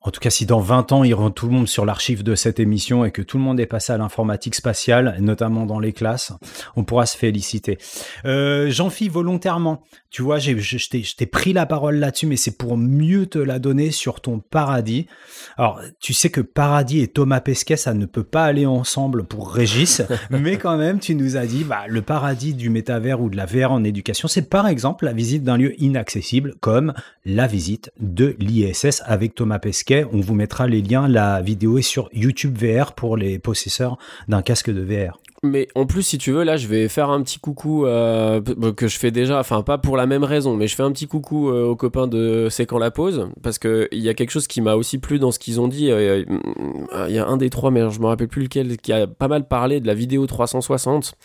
[0.02, 2.36] En tout cas, si dans 20 ans, ils rendent tout le monde sur l'archive de
[2.36, 5.93] cette émission et que tout le monde est passé à l'informatique spatiale, notamment dans les
[5.93, 6.34] classes,
[6.76, 7.78] on pourra se féliciter.
[8.26, 12.76] Euh, Jean-Phi, volontairement, tu vois, j'ai, je t'ai pris la parole là-dessus, mais c'est pour
[12.78, 15.08] mieux te la donner sur ton paradis.
[15.56, 19.54] Alors, tu sais que paradis et Thomas Pesquet, ça ne peut pas aller ensemble pour
[19.54, 23.38] Régis, mais quand même, tu nous as dit, bah, le paradis du métavers ou de
[23.38, 27.91] la VR en éducation, c'est par exemple la visite d'un lieu inaccessible, comme la visite
[28.00, 29.76] de l'ISS avec Thomas Pesquet.
[30.11, 31.07] On vous mettra les liens.
[31.07, 35.19] La vidéo est sur YouTube VR pour les possesseurs d'un casque de VR.
[35.47, 38.41] Mais en plus, si tu veux, là, je vais faire un petit coucou euh,
[38.75, 41.07] que je fais déjà, enfin pas pour la même raison, mais je fais un petit
[41.07, 44.31] coucou euh, aux copains de C'est quand la pause, parce que il y a quelque
[44.31, 45.91] chose qui m'a aussi plu dans ce qu'ils ont dit.
[45.91, 46.23] euh,
[47.07, 49.27] Il y a un des trois, mais je me rappelle plus lequel, qui a pas
[49.27, 51.15] mal parlé de la vidéo 360.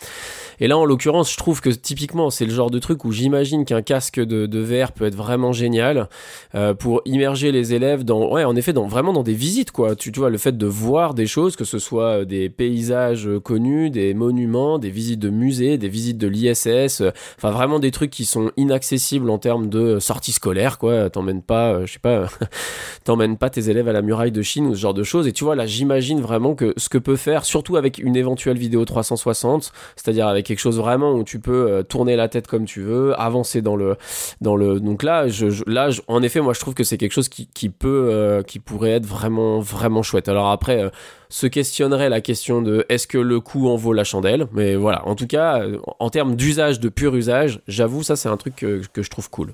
[0.59, 3.65] Et là, en l'occurrence, je trouve que typiquement, c'est le genre de truc où j'imagine
[3.65, 6.09] qu'un casque de, de VR peut être vraiment génial
[6.55, 9.95] euh, pour immerger les élèves dans, ouais, en effet, dans vraiment dans des visites, quoi.
[9.95, 14.12] Tu, vois, le fait de voir des choses, que ce soit des paysages connus, des
[14.13, 18.25] monuments, des visites de musées, des visites de l'ISS, euh, enfin vraiment des trucs qui
[18.25, 21.09] sont inaccessibles en termes de sortie scolaire, quoi.
[21.09, 22.27] T'emmènes pas, euh, je sais pas,
[23.03, 25.27] t'emmènes pas tes élèves à la muraille de Chine ou ce genre de choses.
[25.27, 28.57] Et tu vois, là, j'imagine vraiment que ce que peut faire, surtout avec une éventuelle
[28.57, 32.65] vidéo 360, c'est-à-dire avec quelque chose vraiment où tu peux euh, tourner la tête comme
[32.65, 33.95] tu veux, avancer dans le,
[34.41, 34.79] dans le.
[34.79, 35.25] Donc là,
[35.67, 38.91] là, en effet, moi, je trouve que c'est quelque chose qui, peut, euh, qui pourrait
[38.91, 40.29] être vraiment, vraiment chouette.
[40.29, 40.83] Alors après.
[40.83, 40.89] euh,
[41.33, 45.01] se questionnerait la question de est-ce que le coût en vaut la chandelle mais voilà
[45.07, 45.63] en tout cas
[45.99, 49.29] en termes d'usage de pur usage j'avoue ça c'est un truc que, que je trouve
[49.31, 49.53] cool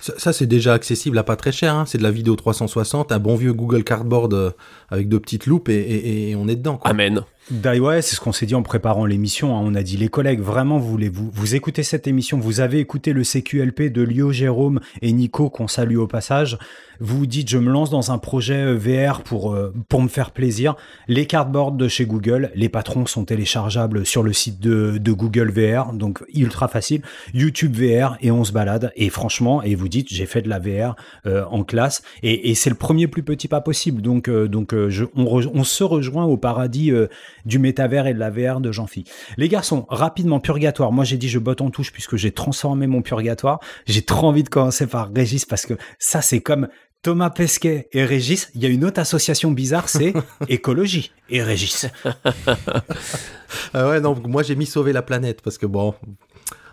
[0.00, 1.74] Ça, ça, c'est déjà accessible à pas très cher.
[1.74, 1.84] hein.
[1.86, 4.50] C'est de la vidéo 360, un bon vieux Google Cardboard euh,
[4.90, 6.76] avec deux petites loupes et, et- et on est dedans.
[6.76, 6.90] Quoi.
[6.90, 9.56] amen ouais, c'est ce qu'on s'est dit en préparant l'émission.
[9.56, 9.62] hein.
[9.64, 12.78] On a dit les collègues, vraiment, vous voulez vous, vous écoutez cette émission, vous avez
[12.78, 16.58] écouté le CQLP de Lio, Jérôme et Nico qu'on salue au passage.
[17.00, 20.32] Vous dites, je me lance dans un projet euh, VR pour euh, pour me faire
[20.32, 20.74] plaisir.
[21.06, 25.48] Les cardboards de chez Google, les patrons sont téléchargeables sur le site de, de Google
[25.52, 27.02] VR, donc ultra facile.
[27.32, 28.90] YouTube VR et on se balade.
[28.96, 32.56] Et franchement, et vous dites, j'ai fait de la VR euh, en classe et, et
[32.56, 34.02] c'est le premier plus petit pas possible.
[34.02, 36.90] Donc euh, donc euh, je, on, re- on se rejoint au paradis.
[37.44, 39.04] Du métavers et de la VR de Jean-Phi.
[39.36, 40.92] Les garçons, rapidement, purgatoire.
[40.92, 43.60] Moi, j'ai dit je botte en touche puisque j'ai transformé mon purgatoire.
[43.86, 46.68] J'ai trop envie de commencer par Régis parce que ça, c'est comme
[47.02, 48.50] Thomas Pesquet et Régis.
[48.54, 50.12] Il y a une autre association bizarre, c'est
[50.48, 51.86] écologie et Régis.
[53.72, 55.94] Ah ouais, non, moi j'ai mis sauver la planète parce que bon.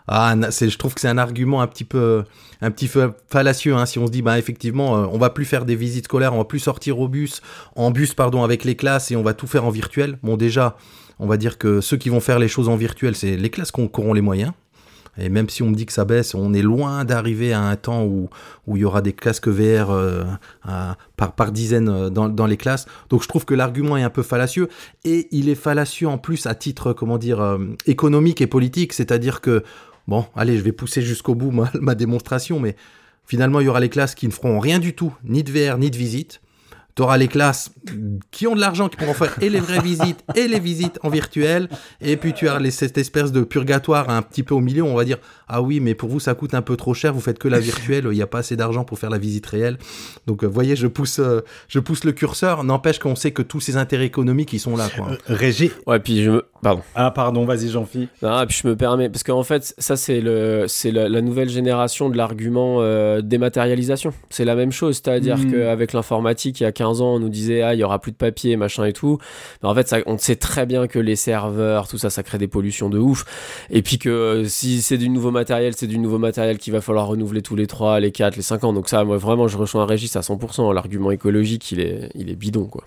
[0.07, 2.23] Ah, je trouve que c'est un argument un petit peu,
[2.61, 5.45] un petit peu fallacieux hein, si on se dit bah effectivement euh, on va plus
[5.45, 7.41] faire des visites scolaires, on va plus sortir au bus,
[7.75, 10.19] en bus pardon avec les classes et on va tout faire en virtuel.
[10.21, 10.77] Bon déjà,
[11.17, 13.71] on va dire que ceux qui vont faire les choses en virtuel, c'est les classes
[13.71, 14.51] qui ont- qui auront les moyens.
[15.17, 17.77] Et même si on me dit que ça baisse, on est loin d'arriver à un
[17.77, 18.29] temps où
[18.67, 20.23] où il y aura des casques VR euh,
[21.15, 22.85] par par dizaines euh, dans, dans les classes.
[23.09, 24.67] Donc je trouve que l'argument est un peu fallacieux
[25.05, 29.63] et il est fallacieux en plus à titre comment dire économique et politique, c'est-à-dire que
[30.07, 32.75] bon, allez, je vais pousser jusqu'au bout ma, ma démonstration, mais
[33.25, 35.77] finalement il y aura les classes qui ne feront rien du tout, ni de VR
[35.77, 36.41] ni de visite.
[36.97, 37.71] Tu auras les classes
[38.31, 41.09] qui ont de l'argent, qui pourront faire et les vraies visites et les visites en
[41.09, 41.67] virtuel.
[41.99, 44.83] Et puis tu as les- cette espèce de purgatoire un petit peu au milieu.
[44.83, 45.17] On va dire
[45.49, 47.13] Ah oui, mais pour vous, ça coûte un peu trop cher.
[47.13, 48.05] Vous faites que la virtuelle.
[48.09, 49.77] Il n'y a pas assez d'argent pour faire la visite réelle.
[50.25, 52.63] Donc, vous voyez, je pousse, euh, je pousse le curseur.
[52.63, 54.87] N'empêche qu'on sait que tous ces intérêts économiques, ils sont là.
[54.95, 55.09] Quoi.
[55.11, 55.71] Euh, Régis.
[55.87, 56.45] Ouais, puis je me.
[56.61, 56.81] Pardon.
[56.95, 58.07] Ah, pardon, vas-y, Jean-Phi.
[58.23, 61.49] Ah, puis je me permets, parce qu'en fait, ça, c'est le, c'est la, la nouvelle
[61.49, 64.13] génération de l'argument euh, dématérialisation.
[64.31, 65.51] C'est la même chose, c'est-à-dire Mm.
[65.51, 68.11] qu'avec l'informatique, il y a 15 ans, on nous disait, ah, il y aura plus
[68.11, 69.19] de papier, machin et tout.
[69.61, 72.37] Mais en fait, ça, on sait très bien que les serveurs, tout ça, ça crée
[72.37, 73.25] des pollutions de ouf.
[73.69, 76.81] Et puis que euh, si c'est du nouveau matériel, c'est du nouveau matériel qu'il va
[76.81, 78.73] falloir renouveler tous les 3, les 4, les 5 ans.
[78.73, 80.73] Donc ça, moi, vraiment, je rejoins Régis à 100%.
[80.73, 82.83] L'argument écologique, il est, il est bidon, quoi.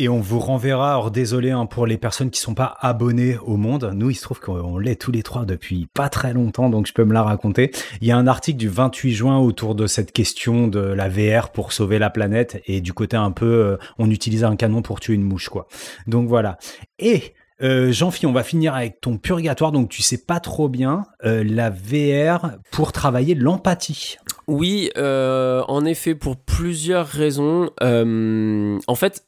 [0.00, 3.58] Et on vous renverra, alors désolé hein, pour les personnes qui sont pas abonnées au
[3.58, 6.86] Monde, nous il se trouve qu'on l'est tous les trois depuis pas très longtemps, donc
[6.86, 7.70] je peux me la raconter.
[8.00, 11.50] Il y a un article du 28 juin autour de cette question de la VR
[11.50, 15.00] pour sauver la planète et du côté un peu, euh, on utilise un canon pour
[15.00, 15.66] tuer une mouche quoi.
[16.06, 16.56] Donc voilà.
[16.98, 21.04] Et euh, Jean-Phi, on va finir avec ton purgatoire, donc tu sais pas trop bien
[21.26, 24.16] euh, la VR pour travailler l'empathie.
[24.46, 27.68] Oui, en effet, pour plusieurs raisons.
[27.82, 29.24] En fait,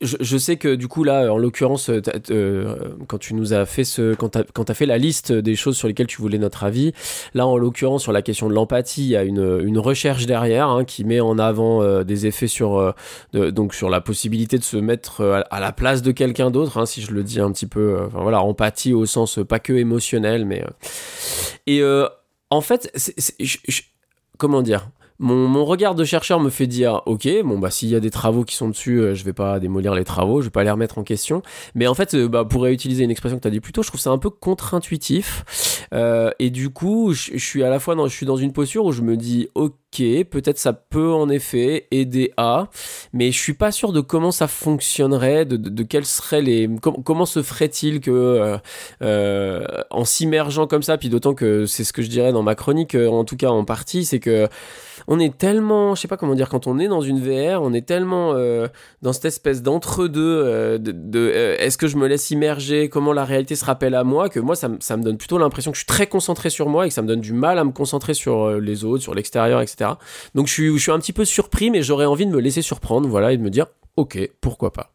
[0.00, 2.74] je, sais que du coup là, en l'occurrence, euh, euh,
[3.06, 5.76] quand tu nous as fait ce, quand t'as, quand t'as fait la liste des choses
[5.76, 6.92] sur lesquelles tu voulais notre avis,
[7.34, 10.84] là en l'occurrence sur la question de l'empathie, il y a une, recherche derrière hein,
[10.84, 12.94] qui met en avant euh, des effets sur,
[13.32, 17.00] donc sur la possibilité de se mettre à, la place de quelqu'un d'autre, hein, si
[17.02, 20.64] je le dis un petit peu, voilà, empathie au sens pas que émotionnel, mais
[21.66, 21.82] et
[22.50, 22.92] en fait,
[24.38, 24.88] comment dire?
[25.20, 28.10] Mon, mon regard de chercheur me fait dire ok bon bah s'il y a des
[28.10, 30.70] travaux qui sont dessus euh, je vais pas démolir les travaux je vais pas les
[30.70, 31.42] remettre en question.
[31.74, 33.82] Mais en fait euh, bah, pour réutiliser une expression que tu as dit plus tôt
[33.82, 35.86] je trouve ça un peu contre-intuitif.
[35.92, 38.52] Euh, et du coup je, je suis à la fois dans, je suis dans une
[38.52, 42.68] posture où je me dis ok peut-être ça peut en effet aider à
[43.12, 47.02] mais je suis pas sûr de comment ça fonctionnerait de, de, quels seraient les com-
[47.04, 48.56] comment se ferait-il que euh,
[49.02, 52.54] euh, en s'immergeant comme ça, puis d'autant que c'est ce que je dirais dans ma
[52.54, 54.48] chronique, euh, en tout cas en partie, c'est que
[55.08, 57.72] on est tellement, je sais pas comment dire, quand on est dans une VR, on
[57.72, 58.34] est tellement
[59.00, 63.56] dans cette espèce d'entre-deux, de, de, est-ce que je me laisse immerger, comment la réalité
[63.56, 65.86] se rappelle à moi, que moi ça, ça me donne plutôt l'impression que je suis
[65.86, 68.50] très concentré sur moi et que ça me donne du mal à me concentrer sur
[68.60, 69.79] les autres, sur l'extérieur, etc.
[70.34, 72.62] Donc je suis, je suis un petit peu surpris, mais j'aurais envie de me laisser
[72.62, 73.66] surprendre, voilà, et de me dire,
[73.96, 74.92] ok, pourquoi pas.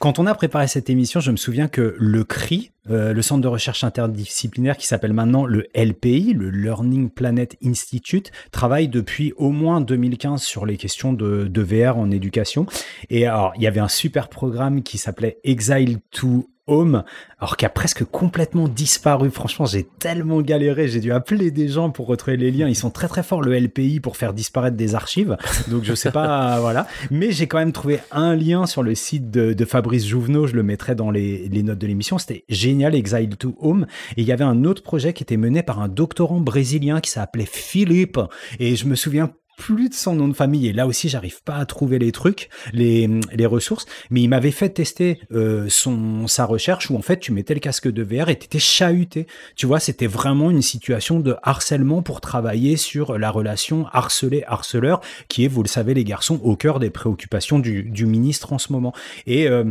[0.00, 3.40] Quand on a préparé cette émission, je me souviens que le CRI, euh, le centre
[3.40, 9.50] de recherche interdisciplinaire qui s'appelle maintenant le LPI, le Learning Planet Institute, travaille depuis au
[9.50, 12.66] moins 2015 sur les questions de, de VR en éducation.
[13.08, 17.04] Et alors, il y avait un super programme qui s'appelait Exile to Home,
[17.38, 19.30] alors qui a presque complètement disparu.
[19.30, 22.68] Franchement, j'ai tellement galéré, j'ai dû appeler des gens pour retrouver les liens.
[22.68, 25.36] Ils sont très très forts le LPI pour faire disparaître des archives.
[25.68, 26.86] Donc je sais pas, voilà.
[27.10, 30.46] Mais j'ai quand même trouvé un lien sur le site de, de Fabrice Jouvenot.
[30.46, 32.16] Je le mettrai dans les, les notes de l'émission.
[32.16, 33.86] C'était génial, Exile to Home.
[34.16, 37.10] Et il y avait un autre projet qui était mené par un doctorant brésilien qui
[37.10, 38.18] s'appelait Philippe.
[38.58, 41.56] Et je me souviens plus de son nom de famille et là aussi j'arrive pas
[41.56, 46.44] à trouver les trucs les, les ressources mais il m'avait fait tester euh, son sa
[46.44, 49.26] recherche où en fait tu mettais le casque de VR et t'étais chahuté.
[49.56, 55.00] Tu vois c'était vraiment une situation de harcèlement pour travailler sur la relation harcelé harceleur
[55.28, 58.58] qui est vous le savez les garçons au cœur des préoccupations du, du ministre en
[58.58, 58.92] ce moment.
[59.26, 59.64] Et euh,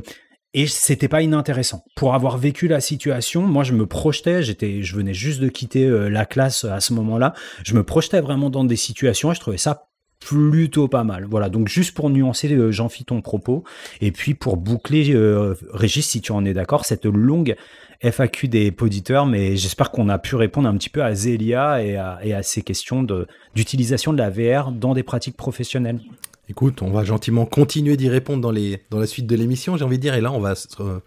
[0.54, 1.84] et c'était pas inintéressant.
[1.96, 5.86] Pour avoir vécu la situation, moi je me projetais, j'étais, je venais juste de quitter
[5.86, 9.40] euh, la classe à ce moment-là, je me projetais vraiment dans des situations et je
[9.40, 9.88] trouvais ça
[10.20, 11.26] plutôt pas mal.
[11.30, 13.64] Voilà, donc juste pour nuancer euh, Jean-Phi ton propos,
[14.02, 17.56] et puis pour boucler, euh, Régis, si tu en es d'accord, cette longue
[18.02, 21.96] FAQ des auditeurs, mais j'espère qu'on a pu répondre un petit peu à Zélia et
[21.96, 26.00] à, et à ces questions de, d'utilisation de la VR dans des pratiques professionnelles.
[26.50, 29.86] Écoute, on va gentiment continuer d'y répondre dans, les, dans la suite de l'émission, j'ai
[29.86, 30.14] envie de dire.
[30.16, 30.52] Et là, on va,
[30.82, 31.00] euh,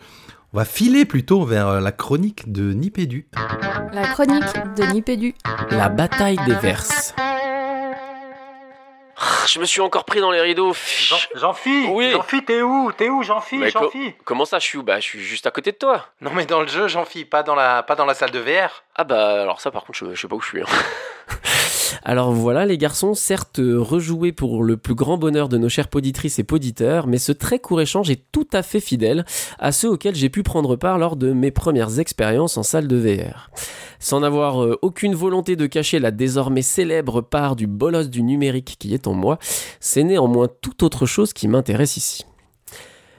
[0.53, 3.29] on va filer plutôt vers euh, la chronique de Nipédu.
[3.93, 4.43] La chronique
[4.77, 5.35] de Nipédu.
[5.71, 7.15] La bataille des verses.
[9.47, 10.75] Je me suis encore pris dans les rideaux.
[11.37, 12.11] Jean-Phi Oui.
[12.13, 12.91] Jean-Phi, t'es où?
[12.97, 13.61] T'es où, Jean-Phi?
[13.73, 13.91] Co-
[14.25, 14.83] Comment ça, je suis où?
[14.83, 16.07] Bah, je suis juste à côté de toi.
[16.21, 18.83] Non, mais dans le jeu, Jean-Phi, pas dans la, pas dans la salle de VR.
[18.99, 20.63] Ah bah alors ça par contre je, sais pas où je suis.
[20.63, 20.65] hein.
[22.03, 26.39] alors voilà les garçons, certes rejoués pour le plus grand bonheur de nos chères poditrices
[26.39, 29.27] et poditeurs, mais ce très court échange est tout à fait fidèle
[29.59, 32.97] à ceux auxquels j'ai pu prendre part lors de mes premières expériences en salle de
[32.97, 33.51] VR.
[33.99, 38.77] Sans avoir euh, aucune volonté de cacher la désormais célèbre part du bolos du numérique
[38.79, 39.39] qui est en moi,
[39.79, 42.25] c'est néanmoins tout autre chose qui m'intéresse ici.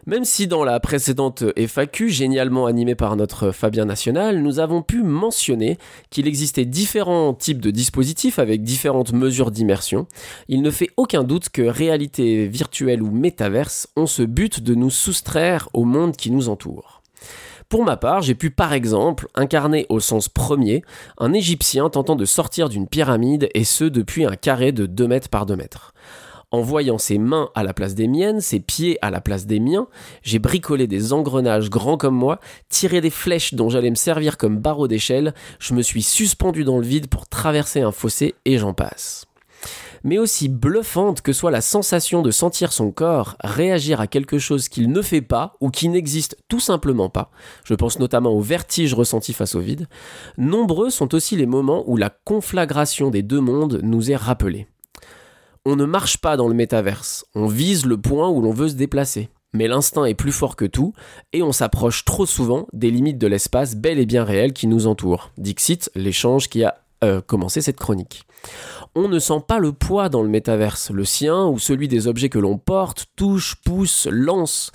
[0.08, 5.04] Même si dans la précédente FAQ, génialement animée par notre Fabien National, nous avons pu
[5.04, 5.78] mentionner
[6.12, 10.08] qu'il existait différents types de dispositifs avec différentes mesures d'immersion,
[10.48, 14.92] il ne fait aucun doute que réalité virtuelle ou métaverse ont ce but de nous
[14.92, 17.02] soustraire au monde qui nous entoure.
[17.68, 20.84] Pour ma part, j'ai pu par exemple incarner au sens premier
[21.18, 25.28] un Égyptien tentant de sortir d'une pyramide et ce depuis un carré de 2 mètres
[25.28, 25.94] par 2 mètres.
[26.50, 29.60] En voyant ses mains à la place des miennes, ses pieds à la place des
[29.60, 29.88] miens,
[30.24, 34.58] j'ai bricolé des engrenages grands comme moi, tiré des flèches dont j'allais me servir comme
[34.58, 38.74] barreau d'échelle, je me suis suspendu dans le vide pour traverser un fossé et j'en
[38.74, 39.26] passe.
[40.06, 44.70] Mais aussi bluffante que soit la sensation de sentir son corps réagir à quelque chose
[44.70, 47.30] qu'il ne fait pas ou qui n'existe tout simplement pas,
[47.66, 49.90] je pense notamment au vertige ressenti face au vide,
[50.38, 54.68] nombreux sont aussi les moments où la conflagration des deux mondes nous est rappelée.
[55.70, 58.76] On ne marche pas dans le métaverse, on vise le point où l'on veut se
[58.76, 59.28] déplacer.
[59.52, 60.94] Mais l'instinct est plus fort que tout,
[61.34, 64.88] et on s'approche trop souvent des limites de l'espace bel et bien réel qui nous
[64.88, 65.30] entoure.
[65.38, 68.24] Dixit, l'échange qui a euh, commencé cette chronique.
[68.96, 72.30] On ne sent pas le poids dans le métaverse, le sien ou celui des objets
[72.30, 74.72] que l'on porte, touche, pousse, lance.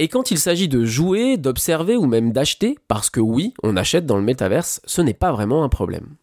[0.00, 4.06] Et quand il s'agit de jouer, d'observer ou même d'acheter, parce que oui, on achète
[4.06, 6.16] dans le métaverse, ce n'est pas vraiment un problème.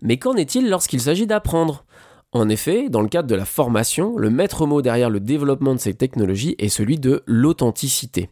[0.00, 1.84] Mais qu'en est-il lorsqu'il s'agit d'apprendre?
[2.32, 5.80] En effet, dans le cadre de la formation, le maître mot derrière le développement de
[5.80, 8.30] ces technologies est celui de l'authenticité.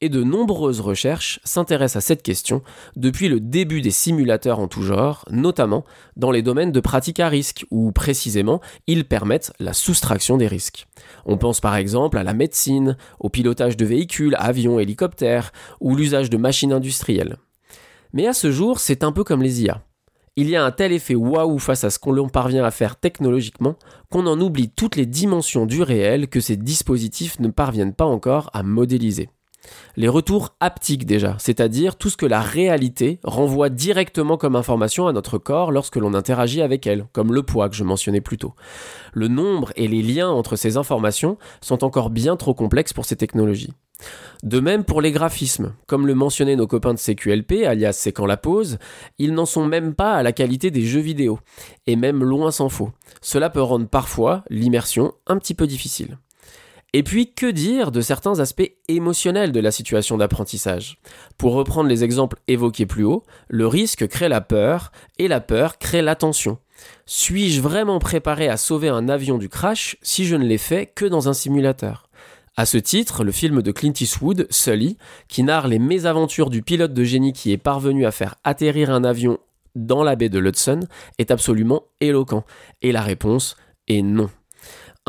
[0.00, 2.62] Et de nombreuses recherches s'intéressent à cette question
[2.96, 5.84] depuis le début des simulateurs en tout genre, notamment
[6.16, 10.86] dans les domaines de pratique à risque, où précisément ils permettent la soustraction des risques.
[11.24, 16.30] On pense par exemple à la médecine, au pilotage de véhicules, avions, hélicoptères, ou l'usage
[16.30, 17.36] de machines industrielles.
[18.12, 19.82] Mais à ce jour, c'est un peu comme les IA.
[20.40, 23.74] Il y a un tel effet waouh face à ce qu'on parvient à faire technologiquement
[24.08, 28.48] qu'on en oublie toutes les dimensions du réel que ces dispositifs ne parviennent pas encore
[28.52, 29.30] à modéliser.
[29.96, 35.12] Les retours haptiques déjà, c'est-à-dire tout ce que la réalité renvoie directement comme information à
[35.12, 38.54] notre corps lorsque l'on interagit avec elle, comme le poids que je mentionnais plus tôt.
[39.12, 43.16] Le nombre et les liens entre ces informations sont encore bien trop complexes pour ces
[43.16, 43.72] technologies.
[44.42, 48.26] De même pour les graphismes, comme le mentionnaient nos copains de CQLP, alias C'est quand
[48.26, 48.78] la pause,
[49.18, 51.40] ils n'en sont même pas à la qualité des jeux vidéo,
[51.86, 52.92] et même loin s'en faut.
[53.20, 56.18] Cela peut rendre parfois l'immersion un petit peu difficile.
[56.94, 60.98] Et puis, que dire de certains aspects émotionnels de la situation d'apprentissage?
[61.36, 65.78] Pour reprendre les exemples évoqués plus haut, le risque crée la peur, et la peur
[65.78, 66.58] crée l'attention.
[67.04, 71.04] Suis-je vraiment préparé à sauver un avion du crash si je ne l'ai fait que
[71.04, 72.07] dans un simulateur?
[72.58, 76.92] À ce titre, le film de Clint Eastwood, Sully, qui narre les mésaventures du pilote
[76.92, 79.38] de génie qui est parvenu à faire atterrir un avion
[79.76, 80.80] dans la baie de l'Hudson,
[81.18, 82.42] est absolument éloquent.
[82.82, 84.28] Et la réponse est non.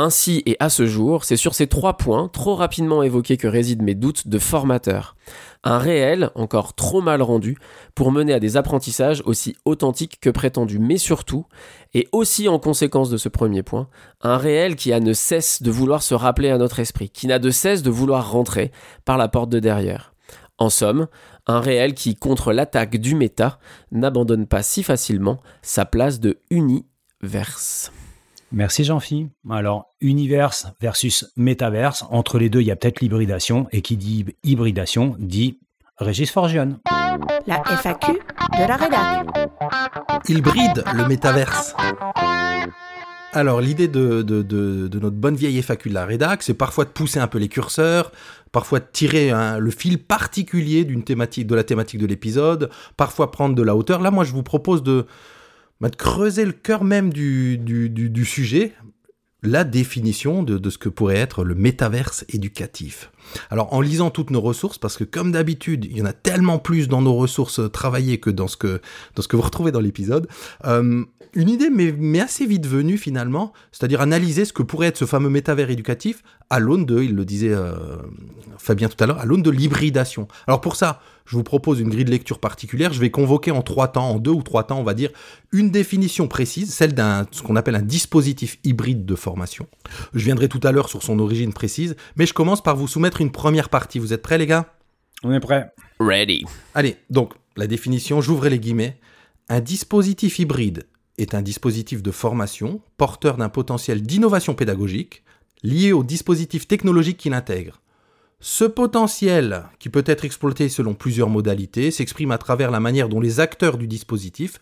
[0.02, 3.84] Ainsi et à ce jour, c'est sur ces trois points, trop rapidement évoqués, que résident
[3.84, 5.18] mes doutes de formateur.
[5.66, 7.58] Un réel, encore trop mal rendu,
[7.96, 11.46] pour mener à des apprentissages aussi authentiques que prétendus, mais surtout,
[11.94, 13.90] et aussi en conséquence de ce premier point,
[14.22, 17.38] un réel qui a ne cesse de vouloir se rappeler à notre esprit, qui n'a
[17.38, 18.72] de cesse de vouloir rentrer
[19.04, 20.14] par la porte de derrière.
[20.60, 21.08] En somme,
[21.46, 23.60] un réel qui, contre l'attaque du méta,
[23.92, 27.92] n'abandonne pas si facilement sa place de universe.
[28.52, 29.30] Merci Jean-Phi.
[29.52, 34.26] Alors, universe versus métaverse, entre les deux, il y a peut-être l'hybridation, et qui dit
[34.44, 35.60] hybridation dit
[35.98, 36.80] Régis Forgione.
[37.46, 39.28] La FAQ de la rédac.
[40.28, 41.76] Il bride le métaverse.
[43.34, 46.86] Alors, l'idée de, de, de, de notre bonne vieille FAQ de la rédac, c'est parfois
[46.86, 48.12] de pousser un peu les curseurs,
[48.52, 53.54] parfois de tirer le fil particulier d'une thématique, de la thématique de l'épisode, parfois prendre
[53.54, 54.02] de la hauteur.
[54.02, 55.06] Là, moi, je vous propose de,
[55.82, 58.74] bah, de creuser le cœur même du, du, du, sujet,
[59.42, 63.12] la définition de, de ce que pourrait être le métaverse éducatif.
[63.50, 66.60] Alors en lisant toutes nos ressources, parce que comme d'habitude, il y en a tellement
[66.60, 68.82] plus dans nos ressources travaillées que dans ce que,
[69.16, 70.28] dans ce que vous retrouvez dans l'épisode,
[70.66, 74.98] euh, une idée m'est m'est assez vite venue finalement, c'est-à-dire analyser ce que pourrait être
[74.98, 77.98] ce fameux métavers éducatif à l'aune de, il le disait euh,
[78.58, 80.28] Fabien tout à l'heure, à l'aune de l'hybridation.
[80.48, 82.92] Alors pour ça, je vous propose une grille de lecture particulière.
[82.92, 85.12] Je vais convoquer en trois temps, en deux ou trois temps, on va dire,
[85.52, 89.68] une définition précise, celle d'un ce qu'on appelle un dispositif hybride de formation.
[90.16, 93.22] Je viendrai tout à l'heure sur son origine précise, mais je commence par vous soumettre
[93.22, 94.00] une première partie.
[94.00, 94.74] Vous êtes prêts, les gars?
[95.24, 95.72] On est prêt.
[96.00, 96.46] Ready.
[96.74, 98.98] Allez, donc la définition, j'ouvre les guillemets.
[99.50, 100.86] Un dispositif hybride
[101.22, 105.24] est un dispositif de formation porteur d'un potentiel d'innovation pédagogique
[105.64, 107.82] lié au dispositif technologique qu'il intègre.
[108.40, 113.20] Ce potentiel, qui peut être exploité selon plusieurs modalités, s'exprime à travers la manière dont
[113.20, 114.60] les acteurs du dispositif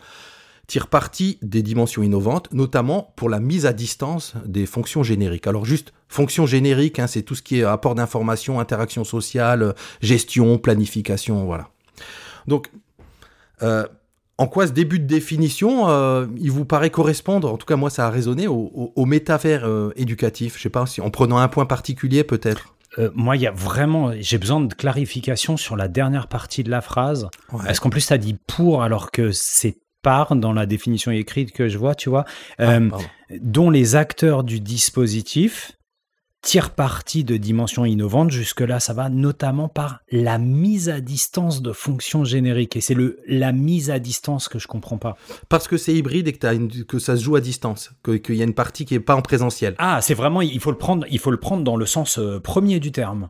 [0.66, 5.48] tirent parti des dimensions innovantes, notamment pour la mise à distance des fonctions génériques.
[5.48, 10.58] Alors juste, fonctions génériques, hein, c'est tout ce qui est apport d'information, interaction sociale, gestion,
[10.58, 11.70] planification, voilà.
[12.48, 12.70] Donc,
[13.62, 13.88] euh,
[14.38, 17.90] en quoi ce début de définition, euh, il vous paraît correspondre, en tout cas moi
[17.90, 21.38] ça a résonné, au, au, au métavers euh, éducatif Je sais pas, si, en prenant
[21.38, 25.76] un point particulier peut-être Euh, moi, il y a vraiment, j'ai besoin de clarification sur
[25.76, 27.28] la dernière partie de la phrase.
[27.52, 27.62] Ouais.
[27.66, 31.68] Parce qu'en plus, as dit pour alors que c'est par dans la définition écrite que
[31.68, 32.26] je vois, tu vois,
[32.60, 33.06] euh, Ah, pardon.
[33.42, 35.74] dont les acteurs du dispositif
[36.48, 38.32] tirent parti de dimensions innovantes.
[38.32, 42.78] Jusque-là, ça va notamment par la mise à distance de fonctions génériques.
[42.78, 45.18] Et c'est le la mise à distance que je comprends pas.
[45.50, 48.36] Parce que c'est hybride et que, une- que ça se joue à distance, que- qu'il
[48.36, 49.76] y a une partie qui est pas en présentiel.
[49.78, 52.40] Ah, c'est vraiment, il faut le prendre, il faut le prendre dans le sens euh,
[52.40, 53.28] premier du terme.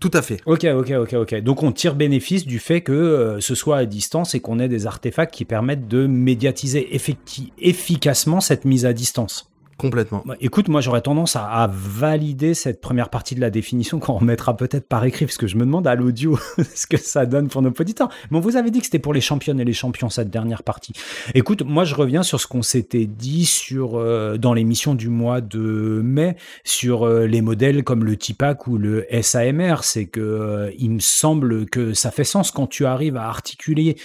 [0.00, 0.40] Tout à fait.
[0.46, 1.34] Ok, ok, ok, ok.
[1.42, 4.68] Donc on tire bénéfice du fait que euh, ce soit à distance et qu'on ait
[4.68, 9.49] des artefacts qui permettent de médiatiser effecti- efficacement cette mise à distance.
[9.80, 10.22] Complètement.
[10.26, 14.54] Bah, écoute, moi j'aurais tendance à, valider cette première partie de la définition qu'on remettra
[14.54, 16.38] peut-être par écrit, parce que je me demande à l'audio
[16.74, 18.10] ce que ça donne pour nos auditeurs.
[18.30, 20.92] Mais vous avait dit que c'était pour les championnes et les champions cette dernière partie.
[21.32, 25.40] Écoute, moi je reviens sur ce qu'on s'était dit sur euh, dans l'émission du mois
[25.40, 29.76] de mai sur euh, les modèles comme le TIPAC ou le SAMR.
[29.82, 33.96] C'est que euh, il me semble que ça fait sens quand tu arrives à articuler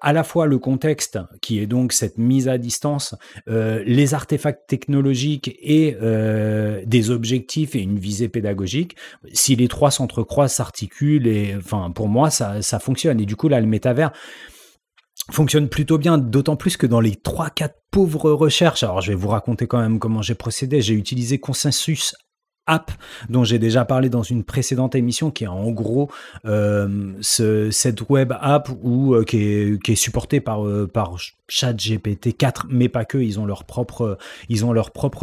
[0.00, 3.14] à la fois le contexte qui est donc cette mise à distance,
[3.46, 8.96] les artefacts technologiques et euh, des objectifs et une visée pédagogique.
[9.32, 13.20] Si les trois s'entrecroisent, s'articulent et enfin pour moi ça ça fonctionne.
[13.20, 14.12] Et du coup là le métavers
[15.30, 19.28] fonctionne plutôt bien, d'autant plus que dans les 3-4 pauvres recherches, alors je vais vous
[19.28, 22.14] raconter quand même comment j'ai procédé, j'ai utilisé Consensus
[22.66, 22.90] App,
[23.28, 26.10] dont j'ai déjà parlé dans une précédente émission, qui est en gros
[26.44, 30.64] euh, ce, cette web app où, euh, qui, est, qui est supportée par
[31.48, 34.18] ChatGPT 4, mais pas que, ils ont leur propre,
[34.48, 34.72] ils ont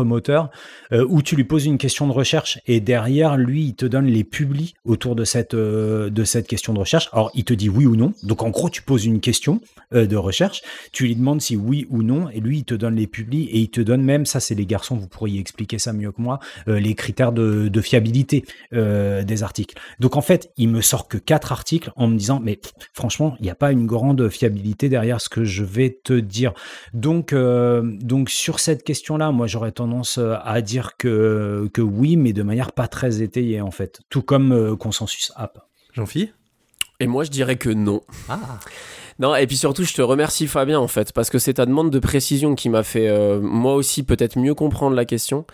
[0.04, 0.50] moteur,
[0.92, 4.06] euh, où tu lui poses une question de recherche et derrière, lui, il te donne
[4.06, 7.10] les publis autour de cette, euh, de cette question de recherche.
[7.14, 8.14] Alors, il te dit oui ou non.
[8.24, 9.62] Donc, en gros, tu poses une question
[9.94, 10.62] euh, de recherche,
[10.92, 13.60] tu lui demandes si oui ou non, et lui, il te donne les publis et
[13.60, 16.40] il te donne même, ça, c'est les garçons, vous pourriez expliquer ça mieux que moi,
[16.68, 19.76] euh, les critères de, fiabilité euh, des articles.
[20.00, 22.60] Donc, en fait, il me sort que quatre articles en me disant, mais
[22.94, 26.54] franchement, il n'y a pas une grande fiabilité derrière ce que je vais te dire.
[26.94, 32.16] Donc, euh, donc sur cette question-là, moi, j'aurais tendance euh, à dire que, que oui,
[32.18, 34.02] mais de manière pas très étayée, en fait.
[34.10, 35.60] Tout comme euh, Consensus App.
[35.94, 36.32] Jean-Phi?
[37.00, 38.02] Et moi, je dirais que non.
[38.30, 38.60] Ah.
[39.20, 41.92] Non, et puis surtout, je te remercie Fabien en fait, parce que c'est ta demande
[41.92, 45.46] de précision qui m'a fait euh, moi aussi peut-être mieux comprendre la question.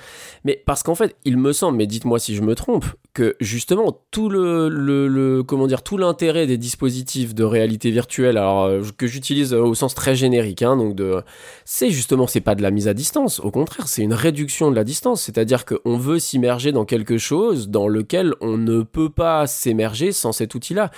[0.45, 4.01] Mais parce qu'en fait, il me semble, mais dites-moi si je me trompe, que justement
[4.12, 8.82] tout le, le, le- comment dire tout l'intérêt des dispositifs de réalité virtuelle, alors euh,
[8.97, 11.22] que j'utilise euh, au sens très générique, hein, donc de,
[11.66, 14.76] c'est justement c'est pas de la mise à distance, au contraire, c'est une réduction de
[14.76, 19.47] la distance, c'est-à-dire qu'on veut s'immerger dans quelque chose dans lequel on ne peut pas
[19.47, 20.91] s'émerger sans cet outil-là.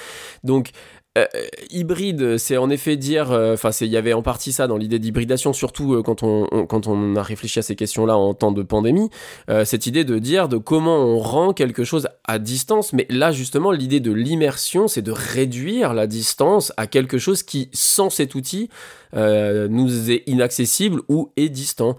[0.44, 0.72] Donc
[1.18, 1.26] euh,
[1.70, 4.78] hybride, c'est en effet dire, euh, enfin, c'est il y avait en partie ça dans
[4.78, 8.34] l'idée d'hybridation, surtout euh, quand on, on- quand on a réfléchi à ces questions-là en
[8.34, 9.10] temps de pandémie,
[9.50, 13.32] euh, cette idée de dire de comment on rend quelque chose à distance, mais là
[13.34, 18.34] justement l'idée de l'immersion, c'est de réduire la distance à quelque chose qui, sans cet
[18.36, 18.70] outil,
[19.14, 21.98] euh, nous est inaccessible ou est distant.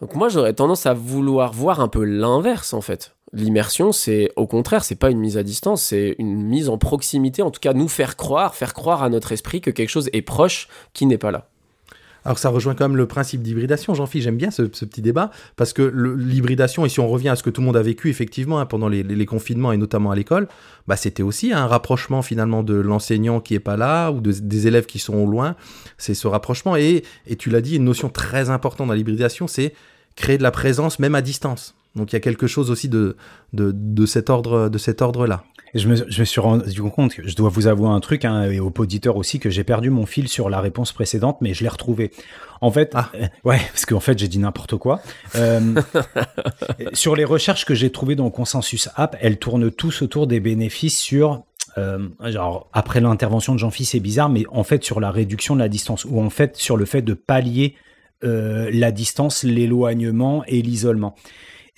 [0.00, 3.12] Donc moi j'aurais tendance à vouloir voir un peu l'inverse en fait.
[3.32, 7.42] L'immersion, c'est au contraire, c'est pas une mise à distance, c'est une mise en proximité,
[7.42, 10.22] en tout cas nous faire croire, faire croire à notre esprit que quelque chose est
[10.22, 11.46] proche qui n'est pas là.
[12.24, 15.30] Alors ça rejoint quand même le principe d'hybridation, Jean-Philippe, j'aime bien ce, ce petit débat,
[15.56, 18.10] parce que l'hybridation, et si on revient à ce que tout le monde a vécu
[18.10, 20.48] effectivement hein, pendant les, confinements et notamment à l'école,
[20.86, 24.66] bah, c'était aussi un rapprochement finalement de l'enseignant qui est pas là ou de- des
[24.66, 25.54] élèves qui sont au loin,
[25.96, 29.72] c'est ce rapprochement, et, et tu l'as dit, une notion très importante dans l'hybridation, c'est
[30.16, 31.74] créer de la présence même à distance.
[31.96, 33.16] Donc il y a quelque chose aussi de,
[33.52, 35.44] de, de cet ordre de cet ordre-là.
[35.72, 38.24] Et Je me, je me suis rendu compte, que je dois vous avouer un truc,
[38.24, 41.54] hein, et aux auditeurs aussi, que j'ai perdu mon fil sur la réponse précédente, mais
[41.54, 42.10] je l'ai retrouvé.
[42.60, 43.10] En fait, Ah.
[43.14, 45.00] euh, ouais, parce qu'en fait, j'ai dit n'importe quoi.
[45.36, 45.60] Euh,
[46.92, 50.98] sur les recherches que j'ai trouvées dans Consensus App, elles tournent tous autour des bénéfices
[50.98, 51.44] sur
[51.78, 55.60] euh, genre, après l'intervention de Jean-Philippe, c'est bizarre, mais en fait, sur la réduction de
[55.60, 57.76] la distance, ou en fait, sur le fait de pallier
[58.24, 61.14] euh, la distance, l'éloignement et l'isolement.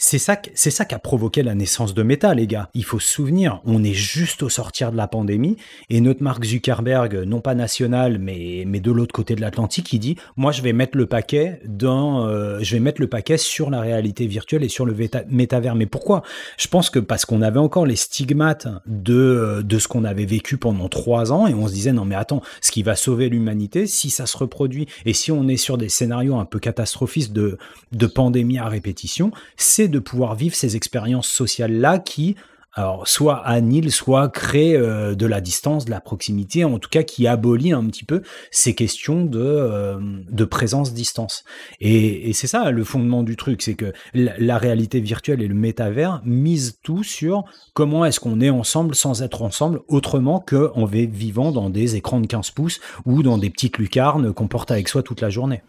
[0.02, 2.68] C'est ça, c'est ça qui a provoqué la naissance de Meta, les gars.
[2.74, 5.56] Il faut se souvenir, on est juste au sortir de la pandémie
[5.90, 10.00] et notre Mark Zuckerberg, non pas national, mais, mais de l'autre côté de l'Atlantique, il
[10.00, 13.70] dit Moi, je vais mettre le paquet dans, euh, je vais mettre le paquet sur
[13.70, 14.96] la réalité virtuelle et sur le
[15.28, 15.76] métavers.
[15.76, 16.24] Mais pourquoi?
[16.58, 20.56] Je pense que parce qu'on avait encore les stigmates de, de ce qu'on avait vécu
[20.56, 23.86] pendant trois ans et on se disait Non, mais attends, ce qui va sauver l'humanité,
[23.86, 27.56] si ça se reproduit et si on est sur des scénarios un peu catastrophistes de,
[27.92, 32.34] de pandémie à répétition, c'est de pouvoir vivre ces expériences sociales-là qui,
[32.74, 37.02] alors, soit annihilent, soit créent euh, de la distance, de la proximité, en tout cas
[37.02, 41.44] qui abolit un petit peu ces questions de, euh, de présence-distance.
[41.80, 46.22] Et, c'est ça le fondement du truc, c'est que la, réalité virtuelle et le métavers
[46.24, 51.68] misent tout sur comment est-ce qu'on est ensemble sans être ensemble autrement qu'en vivant dans
[51.68, 55.20] des écrans de 15 pouces ou dans des petites lucarnes qu'on porte avec soi toute
[55.20, 55.62] la journée.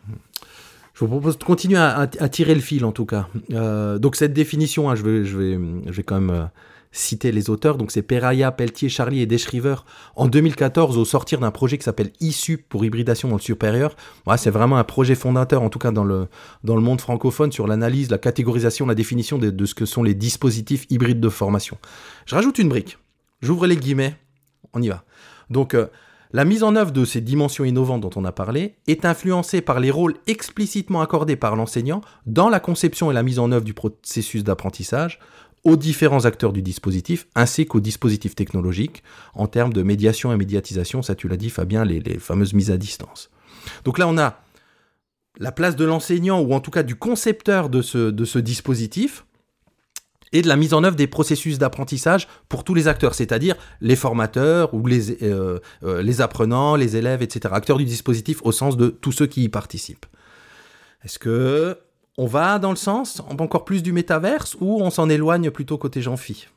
[0.94, 3.28] Je vous propose de continuer à, tirer le fil en tout cas.
[3.52, 6.46] Euh, donc cette définition, hein, je, vais, quand même euh,
[6.92, 7.78] citer les auteurs.
[7.78, 9.76] Donc c'est Peraya, Pelletier, Charlie et Deschriver
[10.16, 13.96] en 2014 au sortir d'un projet qui s'appelle ISU pour hybridation dans le supérieur.
[14.38, 16.28] c'est vraiment un projet fondateur en tout cas dans le,
[16.64, 20.14] dans le monde francophone sur l'analyse, la catégorisation, la définition de, ce que sont les
[20.14, 21.78] dispositifs hybrides de formation.
[22.28, 23.00] Je rajoute une brique.
[23.42, 24.16] J'ouvre les guillemets.
[24.74, 25.04] On y va.
[25.50, 25.88] Donc euh,
[26.34, 29.80] la mise en œuvre de ces dimensions innovantes dont on a parlé est influencée par
[29.80, 33.76] les rôles explicitement accordés par l'enseignant dans la conception et la mise en œuvre du
[33.76, 35.20] processus d'apprentissage
[35.64, 39.04] aux différents acteurs du dispositif ainsi qu'aux dispositifs technologiques
[39.36, 42.78] en termes de médiation et médiatisation, ça tu l'as dit Fabien, les, fameuses mises à
[42.78, 43.30] distance.
[43.86, 44.40] Donc là on a
[45.38, 49.26] la place de l'enseignant ou en tout cas du concepteur de ce, de ce dispositif
[50.34, 53.96] et de la mise en œuvre des processus d'apprentissage pour tous les acteurs, c'est-à-dire les
[53.96, 57.54] formateurs ou les, euh, euh, apprenants, les élèves, etc.
[57.56, 60.06] Acteurs du dispositif au sens de tous ceux qui y participent.
[61.06, 61.78] Est-ce que
[62.18, 66.02] on va dans le sens encore plus du métaverse ou on s'en éloigne plutôt côté
[66.02, 66.48] Jean-Phi?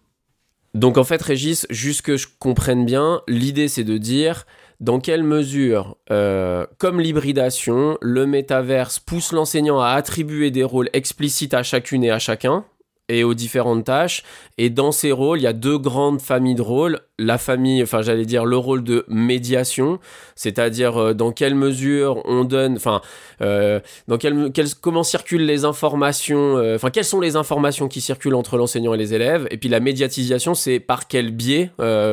[0.75, 4.45] Donc en fait, Régis, juste que je comprenne bien, l'idée c'est de dire
[4.81, 11.55] dans quelle mesure, euh, comme l'hybridation, le métaverse pousse l'enseignant à attribuer des rôles explicites
[11.55, 12.67] à chacune et à chacun,
[13.09, 14.23] et aux différentes tâches.
[14.59, 17.01] Et dans ces rôles, il y a deux grandes familles de rôles.
[17.19, 20.01] La famille, enfin j'allais dire le rôle de médiation,
[20.35, 23.01] c'est-à-dire euh, dans quelle mesure on donne, enfin
[23.41, 24.51] euh, dans quelle,
[24.83, 28.99] comment circulent les informations, euh, enfin quelles sont les informations qui circulent entre l'enseignant et
[28.99, 29.47] les élèves.
[29.51, 31.71] Et puis la médiatisation, c'est par quel biais,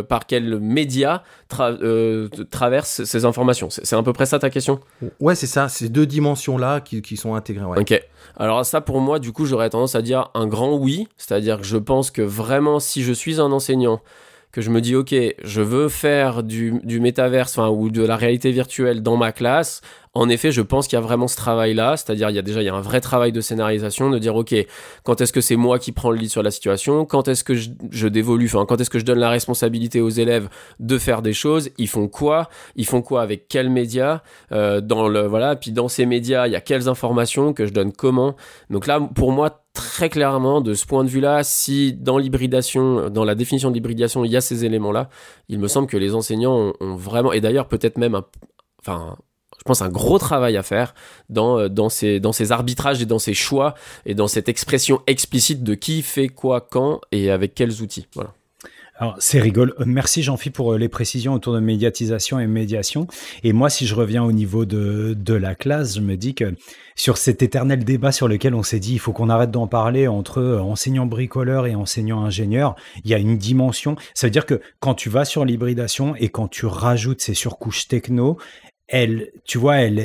[0.07, 1.23] par quel média
[2.49, 3.69] traverse ces informations.
[3.69, 4.79] C'est à peu près ça ta question?
[5.19, 5.69] Ouais, c'est ça.
[5.69, 7.65] Ces deux dimensions-là qui, qui, sont intégrées.
[7.65, 7.79] Ouais.
[7.79, 8.01] Ok.
[8.37, 11.63] Alors ça pour moi, du coup, j'aurais tendance à dire un grand oui, c'est-à-dire que
[11.63, 14.01] je pense que vraiment si je suis un enseignant
[14.51, 19.01] que je me dis ok je veux faire du, métaverse ou de la réalité virtuelle
[19.01, 19.81] dans ma classe
[20.15, 22.61] en effet, je pense qu'il y a vraiment ce travail-là, c'est-à-dire il y a déjà
[22.61, 24.53] il y a un vrai travail de scénarisation, de dire ok,
[25.03, 27.55] quand est-ce que c'est moi qui prends le lead sur la situation, quand est-ce que
[27.55, 31.23] je, je dévolue, enfin quand est-ce que je donne la responsabilité aux élèves de faire
[31.23, 34.21] des choses, ils font quoi, ils font quoi avec quels médias,
[34.51, 37.73] euh, dans le voilà, puis dans ces médias il y a quelles informations que je
[37.73, 38.35] donne comment?
[38.69, 43.25] Donc là, pour moi très clairement, de ce point de vue-là, si dans l'hybridation, dans
[43.25, 45.09] la définition de l'hybridation, il y a ces éléments-là,
[45.49, 48.19] il me semble que les enseignants ont, vraiment, et d'ailleurs peut-être même
[48.79, 49.17] enfin
[49.63, 50.93] je pense, un gros travail à faire
[51.29, 55.01] dans, euh, dans, ces, dans ces arbitrages et dans ces choix et dans cette expression
[55.07, 58.07] explicite de qui fait quoi, quand et avec quels outils.
[58.13, 58.33] Voilà.
[58.95, 59.73] Alors, c'est rigolo.
[59.79, 63.07] Euh, merci Jean-Philippe pour euh, les précisions autour de médiatisation et médiation.
[63.43, 66.53] Et moi, si je reviens au niveau de, de la classe, je me dis que
[66.95, 70.07] sur cet éternel débat sur lequel on s'est dit il faut qu'on arrête d'en parler
[70.07, 73.95] entre enseignants bricoleurs et enseignants ingénieurs, il y a une dimension.
[74.13, 77.87] Ça veut dire que quand tu vas sur l'hybridation et quand tu rajoutes ces surcouches
[77.87, 78.37] techno,
[78.87, 79.99] elles, tu vois, elles,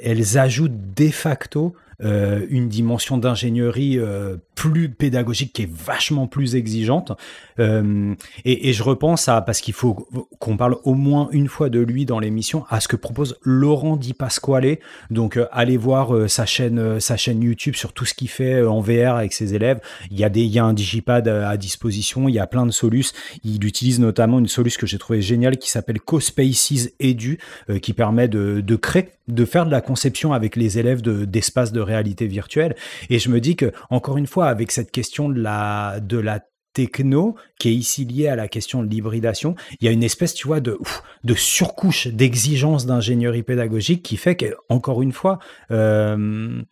[0.00, 6.56] elles, ajoutent de facto euh, une dimension d'ingénierie euh, plus pédagogique qui est vachement plus
[6.56, 7.12] exigeante.
[7.60, 10.08] Euh, et, je repense à, parce qu'il faut
[10.40, 13.96] qu'on parle au moins une fois de lui dans l'émission, à ce que propose Laurent
[13.96, 14.78] Di Pasquale.
[15.10, 18.64] Donc euh, allez voir euh, sa chaîne, sa chaîne YouTube sur tout ce qu'il fait
[18.64, 19.80] en VR avec ses élèves.
[20.10, 22.66] Il y a des, il y a un digipad à, disposition, il y a plein
[22.66, 23.16] de solutions.
[23.44, 27.38] Il utilise notamment une solution que j'ai trouvé géniale qui s'appelle CoSpaces Edu,
[27.80, 31.82] qui permet de, créer, de faire de la conception avec les élèves d'espaces de, de
[31.82, 32.74] réalité virtuelle.
[33.08, 36.40] Et je me dis que encore une fois avec cette question de la, de la
[36.78, 40.32] techno qui est ici liée à la question de l'hybridation, il y a une espèce,
[40.34, 40.78] tu vois, de,
[41.24, 45.40] de surcouche d'exigence d'ingénierie pédagogique qui fait que, encore une fois,
[45.72, 46.62] euh,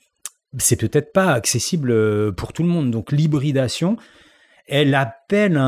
[0.58, 2.92] c'est peut-être pas accessible euh, pour tout le monde.
[2.92, 3.96] Donc l'hybridation,
[4.68, 5.60] elle appelle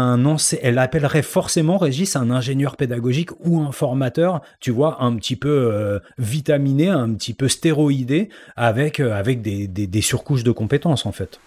[0.62, 5.70] elle appellerait forcément Régis un ingénieur pédagogique ou un formateur, tu vois, un petit peu
[5.72, 11.40] euh, vitaminé, un petit peu stéroïdé avec avec des, des surcouches de compétences en fait.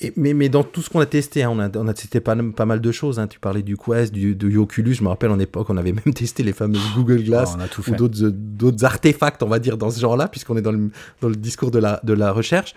[0.00, 2.20] Et, mais, mais dans tout ce qu'on a testé, hein, on, a, on a testé
[2.20, 3.18] pas, pas mal de choses.
[3.18, 3.26] Hein.
[3.26, 4.94] Tu parlais du Quest, du, du Oculus.
[4.94, 7.68] Je me rappelle en époque, on avait même testé les fameuses Google Glass on a
[7.68, 10.90] tout ou d'autres artefacts, on va dire, dans ce genre-là, puisqu'on est dans le,
[11.20, 12.74] dans le discours de la, de la recherche.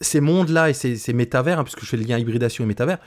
[0.00, 2.98] Ces mondes-là et ces, ces métavers, hein, puisque je fais le lien hybridation et métavers,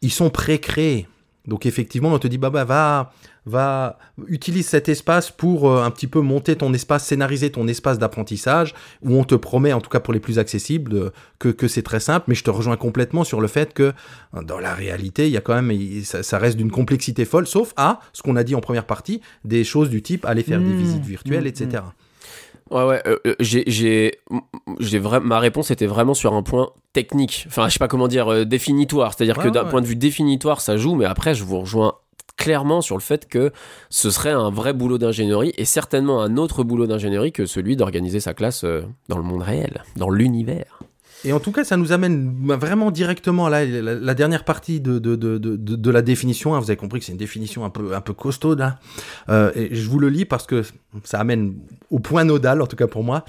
[0.00, 1.08] ils sont pré-créés.
[1.46, 3.12] Donc effectivement, on te dit, bah, bah va,
[3.44, 7.98] va, utilise cet espace pour euh, un petit peu monter ton espace, scénariser ton espace
[7.98, 11.66] d'apprentissage, où on te promet, en tout cas pour les plus accessibles, euh, que, que
[11.68, 12.26] c'est très simple.
[12.28, 13.92] Mais je te rejoins complètement sur le fait que
[14.34, 17.46] euh, dans la réalité, il y a quand même, ça, ça reste d'une complexité folle,
[17.46, 20.60] sauf à ce qu'on a dit en première partie, des choses du type aller faire
[20.60, 21.82] des Mmh, visites virtuelles, mmh, etc.
[22.70, 24.12] Ouais, ouais, euh, j'ai,
[24.98, 27.44] vra- ma réponse était vraiment sur un point technique.
[27.48, 29.12] Enfin, je sais pas comment dire, définitoire.
[29.14, 29.70] C'est-à-dire Ouais, que d'un ouais.
[29.70, 31.96] point de vue définitoire, ça joue, mais après, je vous rejoins
[32.42, 33.52] clairement sur le fait que
[33.88, 38.18] ce serait un vrai boulot d'ingénierie et certainement un autre boulot d'ingénierie que celui d'organiser
[38.18, 40.80] sa classe euh, dans le monde réel, dans l'univers.
[41.24, 45.14] Et en tout cas, ça nous amène vraiment directement à la, dernière partie de, de,
[45.14, 46.56] de, de, la définition.
[46.56, 46.58] hein.
[46.58, 48.56] Vous avez compris que c'est une définition un peu, un peu costaud.
[48.56, 48.80] Là.
[49.28, 50.64] Euh, et je vous le lis parce que
[51.04, 51.54] ça amène
[51.90, 53.24] au point nodal, en tout cas pour moi.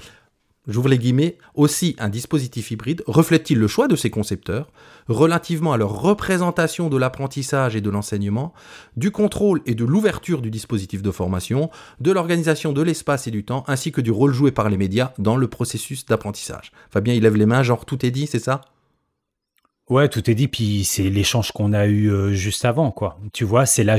[0.66, 1.36] J'ouvre les guillemets.
[1.54, 4.70] Aussi, un dispositif hybride reflète-t-il le choix de ses concepteurs
[5.08, 8.54] relativement à leur représentation de l'apprentissage et de l'enseignement,
[8.96, 13.44] du contrôle et de l'ouverture du dispositif de formation, de l'organisation de l'espace et du
[13.44, 16.72] temps, ainsi que du rôle joué par les médias dans le processus d'apprentissage?
[16.90, 18.62] Fabien, il lève les mains, genre tout est dit, c'est ça?
[19.90, 23.18] Ouais, tout est dit, puis c'est l'échange qu'on a eu euh, juste avant, quoi.
[23.34, 23.96] Tu vois, c'est la,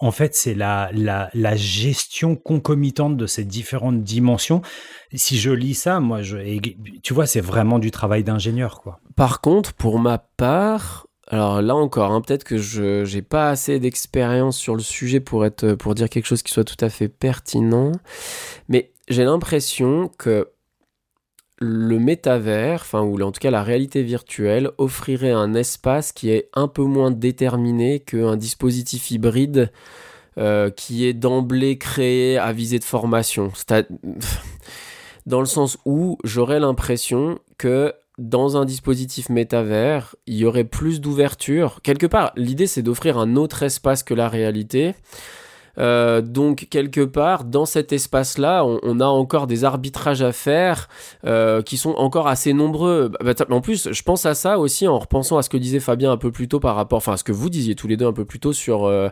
[0.00, 4.60] en fait, c'est la, la, la gestion concomitante de ces différentes dimensions.
[5.14, 6.36] Si je lis ça, moi, je,
[7.02, 9.00] tu vois, c'est vraiment du travail d'ingénieur, quoi.
[9.16, 13.78] Par contre, pour ma part, alors là encore, hein, peut-être que je j'ai pas assez
[13.78, 17.08] d'expérience sur le sujet pour être pour dire quelque chose qui soit tout à fait
[17.08, 17.92] pertinent,
[18.68, 20.50] mais j'ai l'impression que
[21.62, 26.48] le métavers, enfin ou en tout cas la réalité virtuelle, offrirait un espace qui est
[26.54, 29.70] un peu moins déterminé qu'un dispositif hybride
[30.38, 33.52] euh, qui est d'emblée créé à visée de formation.
[35.26, 41.00] Dans le sens où j'aurais l'impression que dans un dispositif métavers, il y aurait plus
[41.00, 41.80] d'ouverture.
[41.82, 44.94] Quelque part, l'idée c'est d'offrir un autre espace que la réalité.
[45.78, 50.88] Euh, donc quelque part dans cet espace-là, on, on a encore des arbitrages à faire
[51.24, 53.08] euh, qui sont encore assez nombreux.
[53.08, 55.80] Bah, bah, en plus, je pense à ça aussi en repensant à ce que disait
[55.80, 57.96] Fabien un peu plus tôt par rapport, enfin à ce que vous disiez tous les
[57.96, 59.08] deux un peu plus tôt sur, euh,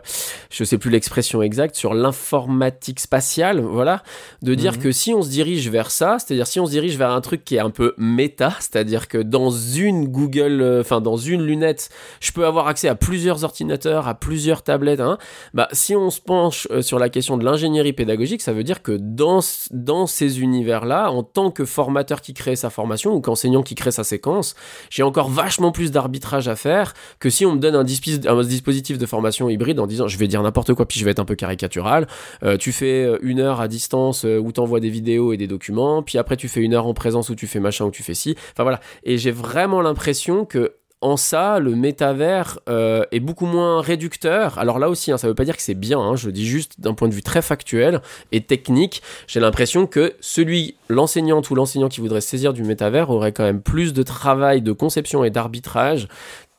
[0.49, 4.03] je sais plus l'expression exacte, sur l'informatique spatiale, voilà,
[4.41, 4.77] de dire Mhm.
[4.79, 7.43] que si on se dirige vers ça, c'est-à-dire si on se dirige vers un truc
[7.43, 11.89] qui est un peu méta, c'est-à-dire que dans une Google, euh, enfin dans une lunette,
[12.19, 15.17] je peux avoir accès à plusieurs ordinateurs, à plusieurs tablettes, hein,
[15.53, 18.81] bah, si on se penche euh, sur la question de l'ingénierie pédagogique, ça veut dire
[18.81, 19.39] que dans,
[19.71, 23.91] dans ces univers-là, en tant que formateur qui crée sa formation ou qu'enseignant qui crée
[23.91, 24.55] sa séquence,
[24.89, 29.05] j'ai encore vachement plus d'arbitrage à faire que si on me donne un, dispositif de
[29.05, 31.35] formation hybride en disant je vais dire n'importe quoi puis je vais être un peu
[31.35, 32.07] caricatural.
[32.43, 36.03] Euh, tu fais euh, une heure à distance où t'envoies des vidéos et des documents,
[36.03, 38.13] puis après tu fais une heure en présence où tu fais machin où tu fais
[38.13, 38.35] ci.
[38.53, 38.79] Enfin voilà.
[39.03, 44.59] Et j'ai vraiment l'impression que en ça, le métavers euh, est beaucoup moins réducteur.
[44.59, 46.79] Alors là aussi, hein, ça veut pas dire que c'est bien, hein, je dis juste
[46.79, 51.89] d'un point de vue très factuel et technique, j'ai l'impression que celui, l'enseignante ou l'enseignant
[51.89, 56.07] qui voudrait saisir du métavers aurait quand même plus de travail de conception et d'arbitrage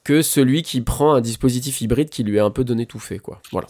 [0.05, 3.21] que celui qui prend un dispositif hybride qui lui est un peu donné tout fait,
[3.21, 3.41] quoi.
[3.53, 3.69] Voilà.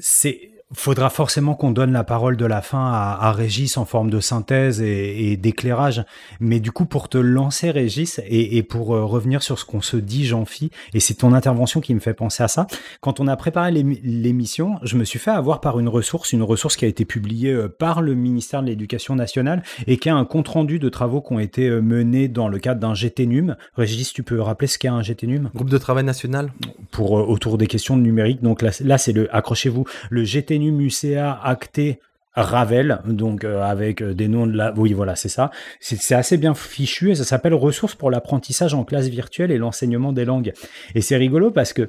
[0.00, 4.10] C'est faudra forcément qu'on donne la parole de la fin à, à Régis en forme
[4.10, 6.04] de synthèse et, et d'éclairage.
[6.40, 9.80] Mais du coup, pour te lancer, Régis, et, et pour euh, revenir sur ce qu'on
[9.80, 12.66] se dit, Jean-Phi, et c'est ton intervention qui me fait penser à ça,
[13.00, 16.42] quand on a préparé l'émi- l'émission, je me suis fait avoir par une ressource, une
[16.42, 20.16] ressource qui a été publiée euh, par le ministère de l'Éducation nationale et qui a
[20.16, 23.56] un compte-rendu de travaux qui ont été euh, menés dans le cadre d'un GTNUM.
[23.76, 26.52] Régis, tu peux rappeler ce qu'est un GTNUM Groupe de travail national?
[26.90, 28.42] Pour euh, autour des questions de numérique.
[28.42, 32.00] Donc là, là c'est le, accrochez-vous, le GTNUM UCA acté
[32.36, 34.72] Ravel, donc euh, avec euh, des noms de la...
[34.76, 35.52] Oui, voilà, c'est ça.
[35.78, 40.12] C'est assez bien fichu et ça s'appelle Ressources pour l'apprentissage en classe virtuelle et l'enseignement
[40.12, 40.52] des langues.
[40.96, 41.86] Et c'est rigolo parce que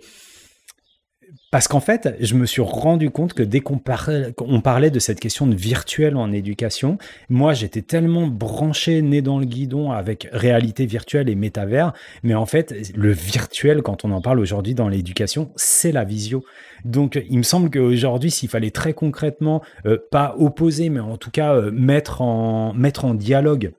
[1.52, 5.48] parce qu'en fait, je me suis rendu compte que dès qu'on parlait, de cette question
[5.48, 6.98] de virtuel en éducation,
[7.30, 11.93] moi j'étais tellement branché, né dans le guidon avec réalité virtuelle et métavers,
[12.24, 16.43] mais en fait, le virtuel, quand on en parle aujourd'hui dans l'éducation, c'est la visio.
[16.84, 21.32] Donc il me semble qu'aujourd'hui, s'il fallait très concrètement, euh, pas opposer, mais en tout
[21.32, 23.72] cas euh, mettre, en, mettre en dialogue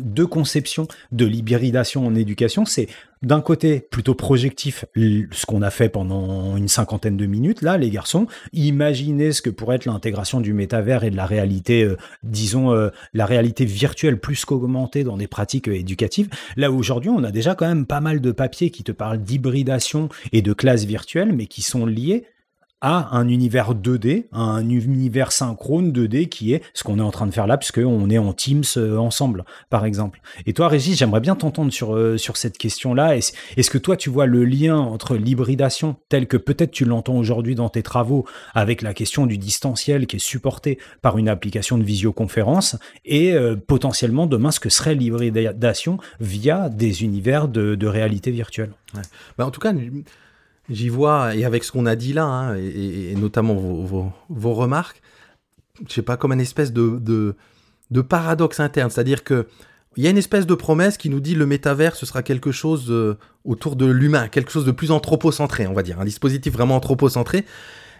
[0.00, 2.64] deux conceptions de l'hybridation en éducation.
[2.64, 2.88] C'est
[3.24, 7.90] d'un côté plutôt projectif, ce qu'on a fait pendant une cinquantaine de minutes, là, les
[7.90, 8.26] garçons.
[8.52, 12.90] Imaginez ce que pourrait être l'intégration du métavers et de la réalité, euh, disons, euh,
[13.14, 16.28] la réalité virtuelle plus qu'augmentée dans des pratiques euh, éducatives.
[16.56, 20.08] Là, aujourd'hui, on a déjà quand même pas mal de papiers qui te parlent d'hybridation
[20.32, 22.24] et de classes virtuelles, mais qui sont liés
[22.84, 27.26] un univers 2D, à un univers synchrone 2D qui est ce qu'on est en train
[27.26, 30.20] de faire là, puisqu'on est en Teams euh, ensemble, par exemple.
[30.46, 33.16] Et toi, Régis, j'aimerais bien t'entendre sur, euh, sur cette question-là.
[33.16, 37.54] Est-ce que toi, tu vois le lien entre l'hybridation, tel que peut-être tu l'entends aujourd'hui
[37.54, 41.84] dans tes travaux, avec la question du distanciel qui est supporté par une application de
[41.84, 48.30] visioconférence, et euh, potentiellement demain, ce que serait l'hybridation via des univers de, de réalité
[48.30, 48.72] virtuelle?
[49.38, 49.72] Bah, en tout cas,
[50.70, 55.02] j'y vois, et avec ce qu'on a dit là, hein, et- notamment vos, vos- remarques,
[55.88, 57.34] je sais pas, comme une espèce de, de,
[57.90, 58.90] de paradoxe interne.
[58.90, 59.46] C'est-à-dire que
[59.96, 62.50] il y a une espèce de promesse qui nous dit le métavers, ce sera quelque
[62.50, 66.52] chose euh, autour de l'humain, quelque chose de plus anthropocentré, on va dire, un dispositif
[66.52, 67.44] vraiment anthropocentré.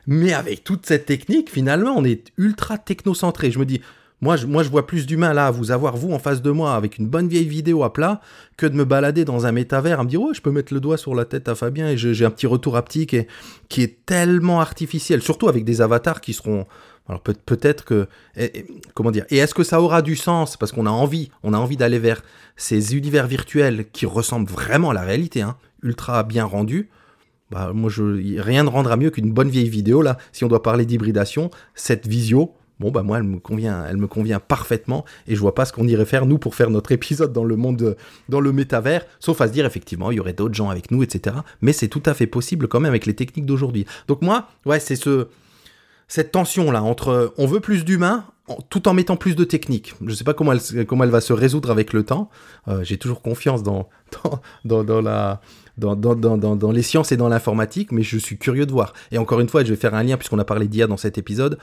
[0.08, 3.50] Mais avec toute cette technique, finalement, on est ultra technocentré.
[3.52, 3.80] Je me dis,
[4.20, 6.98] moi je, vois plus d'humain là à vous avoir, vous, en face de moi, avec
[6.98, 8.20] une bonne vieille vidéo à plat,
[8.56, 10.80] que de me balader dans un métavers, à me dire, ouais, je peux mettre le
[10.80, 13.16] doigt sur la tête à Fabien et j'ai un petit retour haptique
[13.68, 16.66] qui est tellement artificiel, surtout avec des avatars qui seront.
[17.06, 18.06] Alors peut- peut-être que.
[18.94, 20.56] comment dire Et est-ce que ça aura du sens?
[20.56, 22.22] Parce qu'on a envie, on a envie d'aller vers
[22.56, 26.88] ces univers virtuels qui ressemblent vraiment à la réalité, hein, ultra bien rendus.
[27.50, 27.90] Bah, moi,
[28.38, 30.16] rien ne rendra mieux qu'une bonne vieille vidéo, là.
[30.32, 34.06] Si on doit parler d'hybridation, cette visio, bon, bah, moi, elle me convient, elle me
[34.06, 35.04] convient parfaitement.
[35.26, 37.56] Et je vois pas ce qu'on irait faire, nous, pour faire notre épisode dans le
[37.56, 37.96] monde, de-
[38.28, 39.04] dans le métavers.
[39.20, 41.36] Sauf à se dire, effectivement, il y aurait d'autres gens avec nous, etc.
[41.60, 43.86] Mais c'est tout à fait possible quand même avec les techniques d'aujourd'hui.
[44.08, 45.28] Donc, moi, ouais, c'est ce,
[46.08, 48.24] cette tension-là entre on veut plus d'humains
[48.68, 49.94] tout en mettant plus de techniques.
[50.06, 52.28] Je sais pas comment elle, va se résoudre avec le temps.
[52.68, 53.88] Euh, J'ai toujours confiance dans,
[54.66, 55.40] dans, dans la,
[55.76, 58.92] dans, les sciences et dans l'informatique, mais je suis curieux de voir.
[59.10, 61.18] Et encore une fois, je vais faire un lien, puisqu'on a parlé d'IA dans cet
[61.18, 61.58] épisode,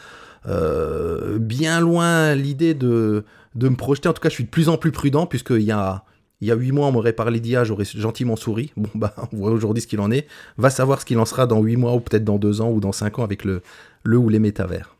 [0.48, 3.24] euh, bien loin l'idée de,
[3.56, 4.10] de me projeter.
[4.10, 6.04] En tout cas, je suis de plus en plus prudent, puisqu'il y a,
[6.42, 8.74] il y a huit mois, on m'aurait parlé d'IA, j'aurais gentiment souri.
[8.78, 10.28] Bon, bah, on voit aujourd'hui ce qu'il en est.
[10.58, 12.80] Va savoir ce qu'il en sera dans huit mois, ou peut-être dans deux ans, ou
[12.80, 13.62] dans cinq ans, avec le,
[14.04, 14.96] le ou les métavers.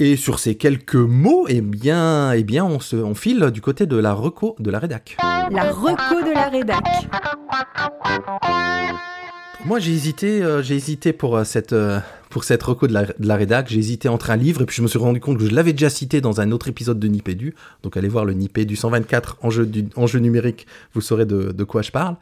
[0.00, 3.86] Et sur ces quelques mots, eh bien, eh bien on, se, on file du côté
[3.86, 5.16] de la reco de la rédac.
[5.52, 6.82] La reco de la rédac.
[9.64, 13.04] Moi, j'ai hésité, euh, j'ai hésité pour euh, cette euh, pour cette reco de la,
[13.04, 13.68] de la rédac.
[13.68, 15.72] J'ai hésité entre un livre et puis je me suis rendu compte que je l'avais
[15.72, 17.54] déjà cité dans un autre épisode de Nipédu.
[17.84, 21.52] Donc allez voir le Nipédu 124 en jeu du en jeu numérique, vous saurez de,
[21.52, 22.16] de quoi je parle.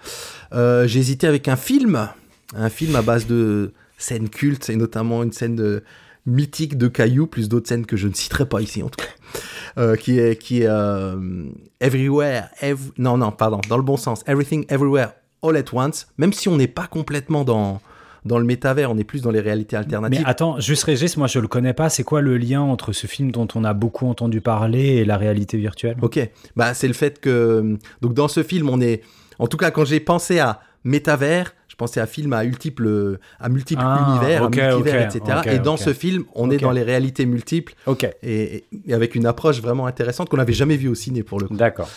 [0.52, 2.06] J'ai hésité avec un film,
[2.54, 5.82] un film à base de scènes cultes et notamment une scène de
[6.26, 9.40] mythique de cailloux, plus d'autres scènes que je ne citerai pas ici en tout cas,
[9.78, 11.46] euh, qui est qui est euh,
[11.80, 15.08] Everywhere, Ev- non non pardon, dans le bon sens, Everything Everywhere
[15.42, 17.80] All at Once, même si on n'est pas complètement dans
[18.24, 20.20] dans le métavers, on est plus dans les réalités alternatives.
[20.20, 21.88] Mais attends, juste Régis, moi je le connais pas.
[21.88, 25.16] C'est quoi le lien entre ce film dont on a beaucoup entendu parler et la
[25.16, 25.96] réalité virtuelle?
[26.02, 26.20] Ok,
[26.54, 29.02] bah c'est le fait que donc dans ce film on est,
[29.40, 31.52] en tout cas quand j'ai pensé à métavers,
[31.82, 35.20] pensais à film à multiples à multiples Ah, univers, à multivers, etc.
[35.54, 37.74] et dans ce film on est dans les réalités multiples
[38.22, 41.46] et, et avec une approche vraiment intéressante qu'on n'avait jamais vue au ciné pour le
[41.48, 41.56] coup.
[41.56, 41.88] d'accord.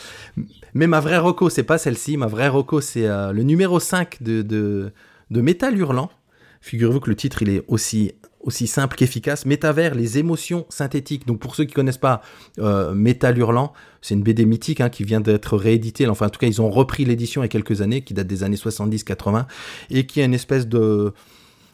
[0.74, 2.18] Mais ma vraie reco, c'est pas celle-ci.
[2.18, 4.92] Ma vraie reco, c'est euh, le numéro 5 de, de,
[5.32, 6.10] de Métal Hurlant.
[6.60, 8.12] Figurez-vous que le titre, il est aussi,
[8.46, 9.46] aussi simple qu'efficace.
[9.46, 11.28] Métavers, les émotions synthétiques.
[11.28, 12.22] Donc, pour ceux qui connaissent pas
[12.60, 16.08] euh, Métal Hurlant, c'est une BD mythique hein, qui vient d'être rééditée.
[16.08, 18.28] Enfin, en tout cas, ils ont repris l'édition il y a quelques années, qui date
[18.28, 19.46] des années 70-80,
[19.90, 21.12] et qui est une espèce de,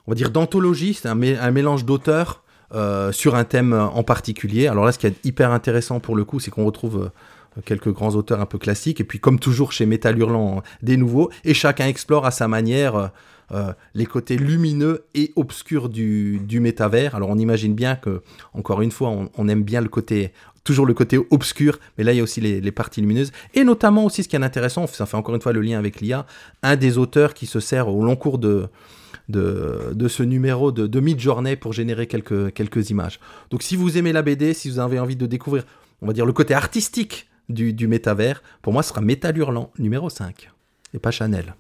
[0.08, 0.94] on va dire, d'anthologie.
[0.94, 2.42] C'est un, mé- un mélange d'auteurs
[2.74, 4.68] euh, sur un thème en particulier.
[4.68, 7.12] Alors là, ce qui est hyper intéressant pour le coup, c'est qu'on retrouve
[7.58, 10.96] euh, quelques grands auteurs un peu classiques, et puis comme toujours chez Métal Hurlant, des
[10.96, 13.12] nouveaux, et chacun explore à sa manière
[13.54, 17.16] euh, les côtés lumineux et obscurs du, métavers.
[17.16, 18.22] Alors on imagine bien que,
[18.54, 20.32] encore une fois, on, aime bien le côté,
[20.64, 24.06] toujours le côté obscur, mais là il y a aussi les, parties lumineuses, et notamment
[24.06, 26.26] aussi ce qui est intéressant, ça fait encore une fois le lien avec l'IA,
[26.64, 28.68] un des auteurs qui se sert au long cours de,
[29.28, 33.20] de, de ce numéro de, de mid-journée pour générer quelques, quelques images.
[33.50, 35.66] Donc si vous aimez la BD, si vous avez envie de découvrir,
[36.02, 39.72] on va dire, le côté artistique du, du métavers, pour moi ce sera Métal Hurlant,
[39.78, 40.50] numéro 5,
[40.94, 41.56] et pas Chanel.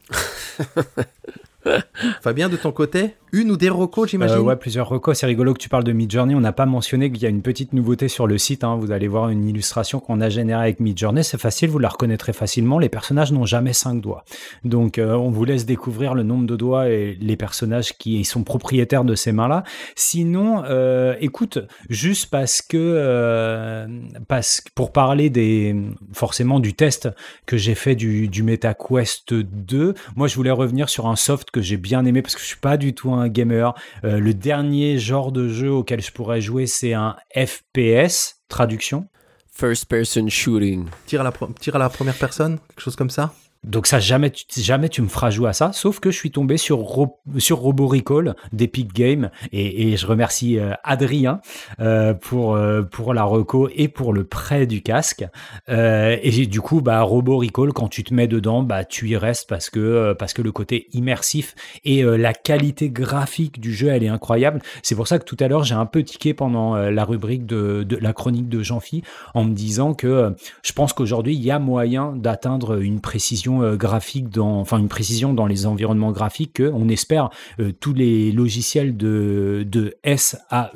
[2.21, 5.17] Fabien, de ton côté, une ou des recos, j'imagine Euh, ouais, plusieurs recos.
[5.19, 6.35] C'est rigolo que tu parles de Midjourney.
[6.35, 8.63] On n'a pas mentionné qu'il y a une petite nouveauté sur le site.
[8.63, 8.75] hein.
[8.75, 11.23] Vous allez voir une illustration qu'on a générée avec Midjourney.
[11.23, 12.79] C'est facile, vous la reconnaîtrez facilement.
[12.79, 14.25] Les personnages n'ont jamais cinq doigts.
[14.65, 18.43] Donc, euh, on vous laisse découvrir le nombre de doigts et les personnages qui sont
[18.43, 19.63] propriétaires de ces mains-là.
[19.95, 21.59] Sinon, euh, écoute,
[21.89, 23.87] juste parce que, euh,
[24.27, 25.75] parce pour parler des,
[26.11, 27.09] forcément du test
[27.45, 31.61] que j'ai fait du, du MetaQuest 2, moi, je voulais revenir sur un soft que
[31.61, 33.73] j'ai bien aimé parce que je suis pas du tout un gamer.
[34.03, 39.07] Euh, le dernier genre de jeu auquel je pourrais jouer, c'est un FPS, traduction.
[39.53, 40.85] First person shooting.
[41.05, 43.33] Tire à, la pro- tire à la première personne, quelque chose comme ça?
[43.63, 46.83] Donc ça, jamais tu, me feras jouer à ça, sauf que je suis tombé sur,
[47.37, 51.41] sur Robo Recall d'Epic Game et, je remercie euh, Adrien
[51.79, 55.25] euh, pour, euh, pour la reco et pour le prêt du casque.
[55.67, 59.47] Et du coup, bah, Robo Recall, quand tu te mets dedans, bah, tu y restes
[59.47, 61.53] parce que, parce le côté immersif
[61.83, 64.61] et la qualité graphique du jeu, elle est incroyable.
[64.81, 67.85] C'est pour ça que tout à l'heure, j'ai un peu tiqué pendant la rubrique de,
[67.99, 69.03] la chronique de Jean-Phi
[69.35, 70.33] en me disant que
[70.63, 74.87] je pense qu'aujourd'hui, il y a moyen d'atteindre une précision euh, graphique dans, enfin, une
[74.87, 77.29] précision dans les environnements graphiques que on espère
[77.59, 80.71] euh, tous les logiciels de, de SAE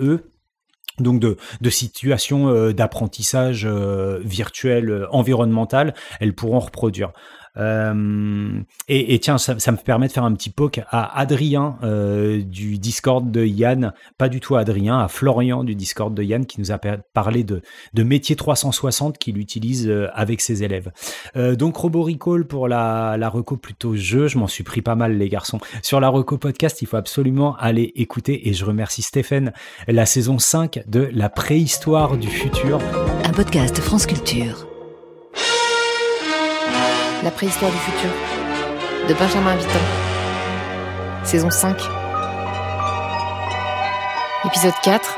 [0.99, 7.11] donc de, de situations euh, d'apprentissage virtuel environnemental, elles pourront reproduire.
[7.57, 12.77] Euh, et, tiens, ça, me permet de faire un petit poke à Adrien euh, du
[12.77, 16.71] Discord de Yann, pas du tout Adrien, à Florian du Discord de Yann qui nous
[16.71, 17.61] a par- parlé de,
[17.93, 20.91] de métier 360 qu'il utilise euh, avec ses élèves.
[21.35, 25.17] Donc Robo Recall pour la, la reco plutôt jeu, je m'en suis pris pas mal
[25.17, 25.59] les garçons.
[25.81, 29.53] Sur la reco podcast, il faut absolument aller écouter et je remercie Stéphane,
[29.87, 32.79] la saison 5 de La préhistoire du futur.
[33.23, 34.74] Un podcast France Culture.
[37.25, 38.11] La préhistoire du futur.
[39.09, 39.79] De Benjamin Vitton.
[41.23, 41.75] Saison 5.
[44.45, 45.17] Épisode 4.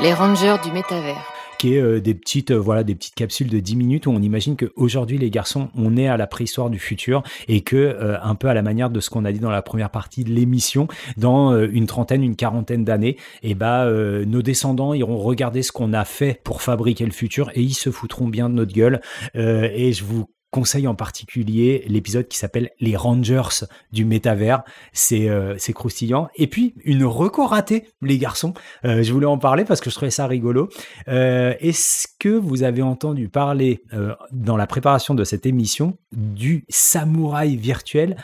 [0.00, 1.22] Les Rangers du métavers.
[1.58, 4.22] qui est euh, des petites euh, voilà des petites capsules de 10 minutes où on
[4.22, 8.34] imagine qu'aujourd'hui les garçons on est à la préhistoire du futur et que euh, un
[8.34, 10.88] peu à la manière de ce qu'on a dit dans la première partie de l'émission
[11.18, 15.92] dans une trentaine une quarantaine d'années et bah euh, nos descendants iront regarder ce qu'on
[15.92, 19.02] a fait pour fabriquer le futur et ils se foutront bien de notre gueule
[19.34, 24.62] et je vous conseille en particulier l'épisode qui s'appelle Les Rangers du métavers.
[24.92, 26.28] C'est euh, croustillant.
[26.36, 28.54] Et puis, une reco ratée, les garçons.
[28.84, 30.68] Euh, je voulais en parler parce que je trouvais ça rigolo.
[31.08, 36.64] Euh, Est-ce que vous avez entendu parler euh, dans la préparation de cette émission du
[36.68, 38.16] samouraï virtuel,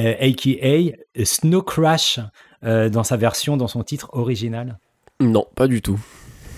[0.00, 2.20] euh, aka Snow Crash,
[2.64, 4.78] euh, dans sa version, dans son titre original?
[5.20, 6.00] Non, pas du tout.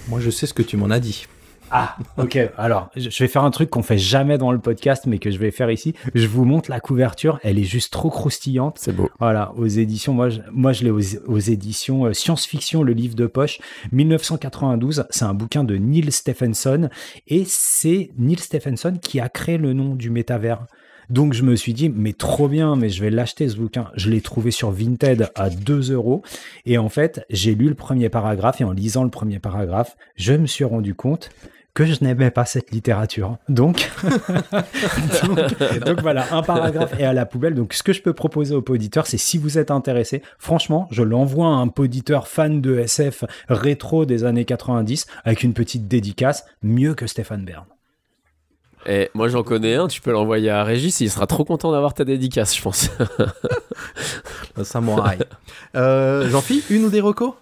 [0.09, 1.27] Moi, je sais ce que tu m'en as dit.
[1.71, 2.39] Ah, ok.
[2.57, 5.39] Alors, je vais faire un truc qu'on fait jamais dans le podcast, mais que je
[5.39, 5.95] vais faire ici.
[6.15, 7.41] Je vous montre la couverture.
[7.43, 8.79] Elle est juste trop croustillante.
[8.79, 9.11] C'est beau.
[9.19, 10.15] Voilà, aux éditions.
[10.15, 13.59] Moi, je, moi, je l'ai aux, aux éditions euh, Science-Fiction, le livre de poche,
[13.93, 15.07] 1992.
[15.11, 16.89] C'est un bouquin de Neil Stephenson.
[17.27, 20.67] Et c'est Neil Stephenson qui a créé le nom du métavers.
[21.11, 23.91] Donc je me suis dit, mais trop bien, mais je vais l'acheter ce bouquin.
[23.95, 26.23] Je l'ai trouvé sur Vinted à 2 euros.
[26.65, 30.33] Et en fait, j'ai lu le premier paragraphe et en lisant le premier paragraphe, je
[30.33, 31.31] me suis rendu compte
[31.77, 33.37] que je n'aimais pas cette littérature.
[33.51, 33.91] Donc,
[35.23, 37.55] donc, donc voilà, un paragraphe est à la poubelle.
[37.55, 41.03] Donc ce que je peux proposer aux auditeurs, c'est si vous êtes intéressé, franchement, je
[41.03, 46.47] l'envoie à un poditeur fan de SF rétro des années 90 avec une petite dédicace,
[46.63, 47.67] mieux que Stéphane Bern.
[48.87, 51.93] Et moi j'en connais un, tu peux l'envoyer à Régis, il sera trop content d'avoir
[51.93, 52.89] ta dédicace, je pense.
[54.57, 55.19] Un samouraï.
[55.75, 57.35] euh, Jean-Philippe, une ou des recos?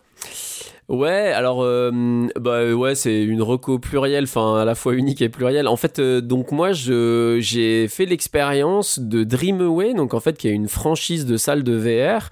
[0.88, 5.30] Ouais, alors euh, bah ouais, c'est une reco plurielle, enfin à la fois unique et
[5.30, 5.66] plurielle.
[5.66, 10.46] En fait, euh, donc moi je j'ai fait l'expérience de Dreamaway, donc en fait qui
[10.46, 12.28] est une franchise de salles de VR.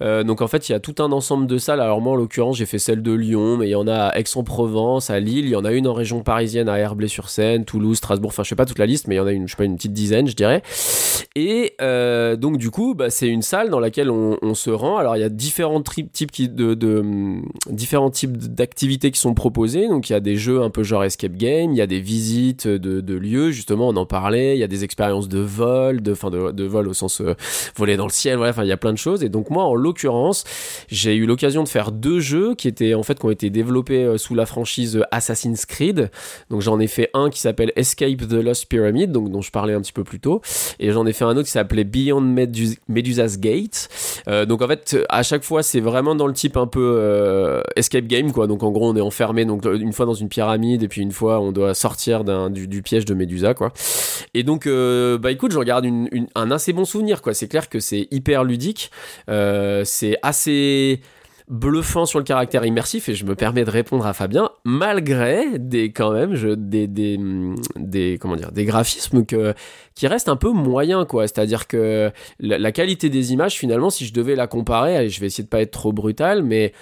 [0.00, 1.80] Euh, donc en fait il y a tout un ensemble de salles.
[1.80, 4.18] Alors moi en l'occurrence j'ai fait celle de Lyon, mais il y en a à
[4.18, 8.30] Aix-en-Provence, à Lille, il y en a une en région parisienne à Herblay-sur-Seine, Toulouse, Strasbourg.
[8.30, 9.58] Enfin je sais pas toute la liste, mais il y en a une, je sais
[9.58, 10.62] pas une petite dizaine, je dirais.
[11.36, 14.96] Et euh, donc du coup bah, c'est une salle dans laquelle on, se rend.
[14.96, 17.44] Alors il y a différents types de hum,
[17.92, 19.86] différents types d'activités qui sont proposées.
[19.86, 22.00] Donc il y a des jeux un peu genre escape game, il y a des
[22.00, 26.12] visites de, lieux, justement on en parlait, il y a des expériences de vol, de,
[26.12, 27.34] enfin de, vol au sens euh,
[27.76, 29.22] voler dans le ciel, voilà, enfin il y a plein de choses.
[29.22, 30.44] Et donc moi en l'occurrence,
[30.88, 34.04] j'ai eu l'occasion de faire deux jeux qui étaient en fait qui ont été développés
[34.04, 36.10] euh, sous la franchise Assassin's Creed.
[36.48, 39.74] Donc j'en ai fait un qui s'appelle Escape the Lost Pyramid, donc dont je parlais
[39.74, 40.40] un petit peu plus tôt,
[40.80, 43.90] et j'en ai fait un autre qui s'appelait Beyond Medus- Medusa's Gate.
[44.28, 47.60] Euh, donc en fait à chaque fois c'est vraiment dans le type un peu euh,
[47.82, 48.46] escape game quoi.
[48.46, 51.12] Donc en gros on est enfermé donc une fois dans une pyramide et puis une
[51.12, 53.72] fois on doit sortir du, du piège de Médusa quoi.
[54.34, 57.34] Et donc euh, bah écoute j'en garde une- une- un assez bon souvenir quoi.
[57.34, 58.90] C'est clair que c'est hyper ludique,
[59.28, 61.00] Euh, c'est assez
[61.48, 65.92] bluffant sur le caractère immersif et je me permets de répondre à Fabien malgré des
[65.92, 67.18] quand même je, des, des,
[67.76, 72.10] des comment dire des graphismes qui restent un peu moyens quoi c'est à dire que
[72.38, 75.48] la, qualité des images finalement si je devais la comparer allez je vais essayer de
[75.48, 76.72] pas être trop brutal mais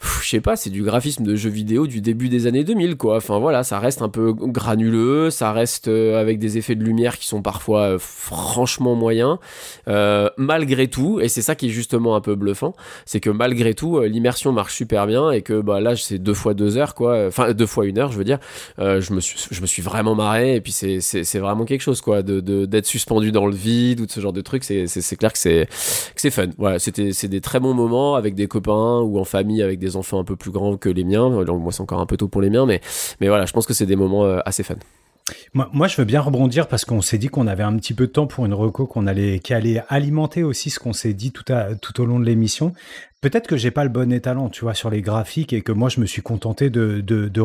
[0.00, 3.16] je sais pas, c'est du graphisme de jeux vidéo du début des années 2000, quoi.
[3.16, 7.18] Enfin voilà, ça reste un peu granuleux, ça reste euh, avec des effets de lumière
[7.18, 9.38] qui sont parfois euh, franchement moyens.
[9.88, 12.74] Euh, malgré tout, et c'est ça qui est justement un peu bluffant,
[13.06, 16.34] c'est que malgré tout, euh, l'immersion marche super bien et que bah là, c'est deux
[16.34, 17.26] fois deux heures, quoi.
[17.26, 18.38] Enfin, deux fois une heure, je veux dire.
[18.78, 22.00] Euh, je, me suis, je me suis vraiment marré et puis c'est, vraiment quelque chose,
[22.00, 22.22] quoi.
[22.22, 24.86] De, de- d'être suspendu dans le vide ou de ce genre de trucs, c'est,
[25.16, 26.46] clair que c'est, fun.
[26.56, 30.18] Voilà, c'est des très bons moments avec des copains ou en famille avec des enfants
[30.18, 31.44] un peu plus grands que les miens.
[31.44, 32.80] Donc moi, c'est encore un peu tôt pour les miens, mais,
[33.20, 34.76] mais voilà, je pense que c'est des moments euh, assez fun.
[35.54, 38.12] Moi, je veux bien rebondir parce qu'on s'est dit qu'on avait un petit peu de
[38.12, 41.50] temps pour une reco qu'on allait, qui allait alimenter aussi ce qu'on s'est dit tout,
[41.52, 42.72] à, tout au long de l'émission.
[43.20, 45.88] Peut-être que j'ai pas le bon étalon, tu vois, sur les graphiques et que moi
[45.88, 47.44] je me suis contenté de, de, de.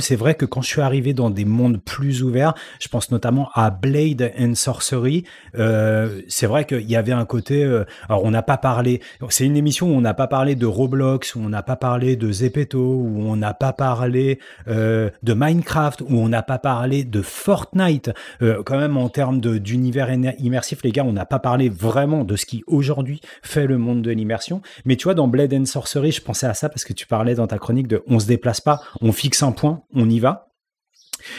[0.00, 3.48] C'est vrai que quand je suis arrivé dans des mondes plus ouverts, je pense notamment
[3.54, 5.22] à Blade and Sorcery.
[5.56, 7.62] Euh, c'est vrai qu'il y avait un côté.
[7.62, 9.00] euh, alors on n'a pas parlé.
[9.28, 12.16] C'est une émission où on n'a pas parlé de Roblox, où on n'a pas parlé
[12.16, 17.04] de Zepeto, où on n'a pas parlé euh, de Minecraft, où on n'a pas parlé
[17.04, 18.12] de Fortnite.
[18.40, 22.36] Euh, quand même en termes d'univers immersif, les gars, on n'a pas parlé vraiment de
[22.36, 24.62] ce qui aujourd'hui fait le monde de l'immersion.
[24.84, 27.34] Mais tu vois, dans Blade and Sorcery, je pensais à ça parce que tu parlais
[27.34, 30.51] dans ta chronique de on se déplace pas, on fixe un point, on y va.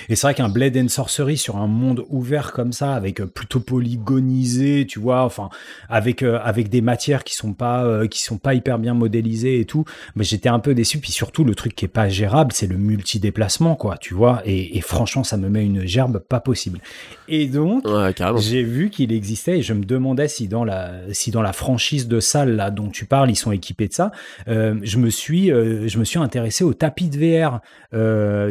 [0.09, 3.25] Et c'est vrai qu'un Blade and Sorcery sur un monde ouvert comme ça, avec euh,
[3.25, 5.49] plutôt polygonisé, tu vois, enfin,
[5.89, 9.59] avec euh, avec des matières qui sont pas euh, qui sont pas hyper bien modélisées
[9.59, 10.99] et tout, mais j'étais un peu déçu.
[10.99, 14.41] Puis surtout, le truc qui est pas gérable, c'est le multi-déplacement, quoi, tu vois.
[14.45, 16.79] Et, et franchement, ça me met une gerbe pas possible.
[17.27, 21.31] Et donc, Ouais, j'ai vu qu'il existait et je me demandais si dans la si
[21.31, 24.11] dans la franchise de salle là dont tu parles, ils sont équipés de ça.
[24.47, 27.59] Euh, je me suis je me suis intéressé au tapis de VR,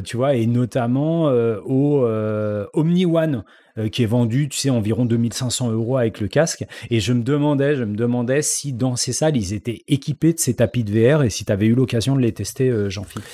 [0.04, 3.44] tu vois, et notamment euh, au euh, Omni One.
[3.78, 6.64] Euh, qui est vendu, tu sais, environ 2500 euros avec le casque.
[6.90, 10.38] Et je me demandais, je me demandais si dans ces salles, ils étaient équipés de
[10.38, 13.24] ces tapis de VR et si tu avais eu l'occasion de les tester, euh, Jean-Philippe.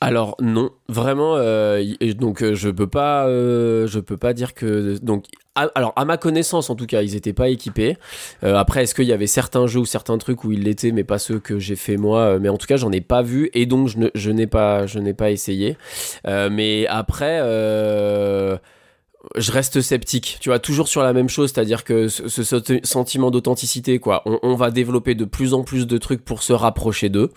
[0.00, 1.36] Alors non, vraiment.
[1.36, 1.82] euh,
[2.18, 5.24] donc euh, je peux pas, je peux pas dire que donc.
[5.54, 7.96] alors à ma connaissance en tout cas, ils étaient pas équipés.
[8.42, 11.18] Après, est-ce qu'il y avait certains jeux ou certains trucs où ils l'étaient, mais pas
[11.18, 12.38] ceux que j'ai fait moi.
[12.38, 14.84] Mais en tout cas, j'en ai pas vu et donc je n'ai pas,
[15.16, 15.78] pas essayé.
[16.26, 17.40] Mais après.
[19.36, 22.80] Je reste sceptique, tu vois, toujours sur la même chose, c'est-à-dire que ce, ce senti-
[22.84, 27.08] sentiment d'authenticité, quoi, on, va développer de plus en plus de trucs pour se rapprocher
[27.08, 27.30] d'eux,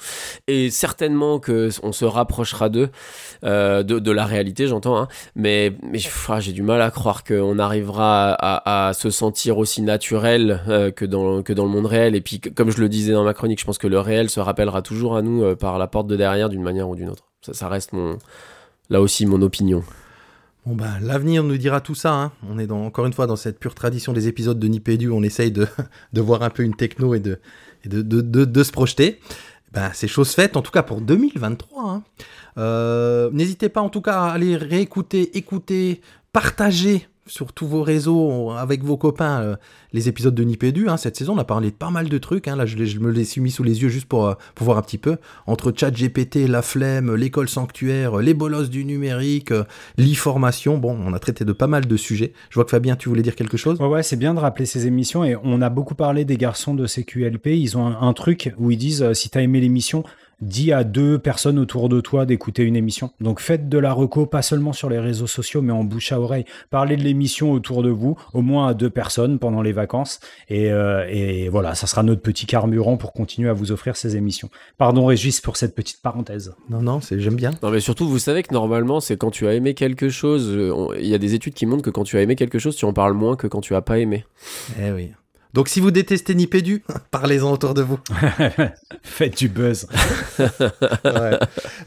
[0.47, 2.89] et certainement que on se rapprochera d'eux,
[3.43, 5.73] euh, de, la réalité, j'entends, hein, mais,
[6.27, 11.05] ah, j'ai du mal à croire qu'on arrivera à, se sentir aussi naturel euh, que,
[11.05, 13.79] dans, le monde réel, et puis comme je le disais dans ma chronique, je pense
[13.79, 16.63] que le réel se rappellera toujours à nous euh, par la porte de derrière d'une
[16.63, 17.23] manière ou d'une autre.
[17.41, 18.17] Ça, ça reste mon,
[18.89, 19.83] là aussi mon opinion.
[20.67, 22.11] Bon bah, l'avenir nous dira tout ça.
[22.13, 22.31] hein.
[22.49, 25.09] On est dans, encore une fois dans cette pure tradition des épisodes de Nipédu.
[25.11, 25.65] On essaye de,
[26.21, 27.39] voir un peu une techno et de-
[27.85, 29.21] de se projeter.
[29.71, 31.89] Ben, c'est chose faite, en tout cas pour 2023.
[31.89, 32.03] hein.
[32.57, 36.01] Euh, N'hésitez pas en tout cas à aller réécouter, écouter,
[36.33, 39.55] partager sur tous vos réseaux avec vos copains euh,
[39.93, 40.89] les épisodes de Nipédu.
[40.89, 40.97] Hein.
[40.97, 42.47] Cette saison, on a parlé de pas mal de trucs.
[42.47, 42.55] Hein.
[42.55, 44.81] Là, je, me les suis mis sous les yeux juste pour, euh, pour voir un
[44.81, 45.17] petit peu.
[45.45, 49.63] Entre ChatGPT, la flemme, l'école sanctuaire, les bolosses du numérique, euh,
[49.97, 50.77] l'e-formation.
[50.77, 52.33] Bon, on a traité de pas mal de sujets.
[52.49, 53.79] Je vois que Fabien, tu voulais dire quelque chose?
[53.79, 56.73] Ouais, ouais, c'est bien de rappeler ces émissions et on a beaucoup parlé des garçons
[56.73, 57.47] de CQLP.
[57.47, 60.03] Ils ont un, un truc où ils disent euh, si t'as aimé l'émission,
[60.41, 63.11] dis à deux personnes autour de toi d'écouter une émission.
[63.19, 66.19] Donc faites de la reco pas seulement sur les réseaux sociaux mais en bouche à
[66.19, 66.45] oreille.
[66.69, 70.19] Parlez de l'émission autour de vous, au moins à deux personnes pendant les vacances
[70.49, 74.15] et, euh, et voilà, ça sera notre petit carburant pour continuer à vous offrir ces
[74.15, 74.49] émissions.
[74.77, 76.53] Pardon Régis pour cette petite parenthèse.
[76.69, 77.51] Non, non, c'est j'aime bien.
[77.63, 80.95] Non mais surtout vous savez que normalement c'est quand tu as aimé quelque chose, euh,
[80.99, 82.85] il y a des études qui montrent que quand tu as aimé quelque chose tu
[82.85, 84.25] en parles moins que quand tu as pas aimé.
[84.79, 85.11] Eh oui.
[85.53, 87.99] Donc si vous détestez Nipédu, parlez-en autour de vous.
[89.03, 89.87] Faites du buzz.
[91.03, 91.39] Ouais.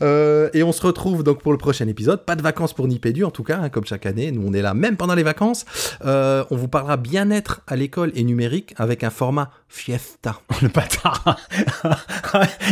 [0.02, 2.24] Euh, et on se retrouve donc pour le prochain épisode.
[2.24, 4.32] Pas de vacances pour Nipédu en tout cas, hein, comme chaque année.
[4.32, 5.64] Nous on est là même pendant les vacances.
[6.04, 10.40] Euh, on vous parlera bien-être à l'école et numérique avec un format fiesta.
[10.62, 11.36] Le bâtard.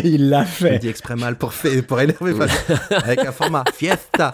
[0.04, 0.78] Il l'a Je fait.
[0.78, 2.34] dis exprès mal pour, faire, pour énerver.
[2.90, 4.32] Avec un format fiesta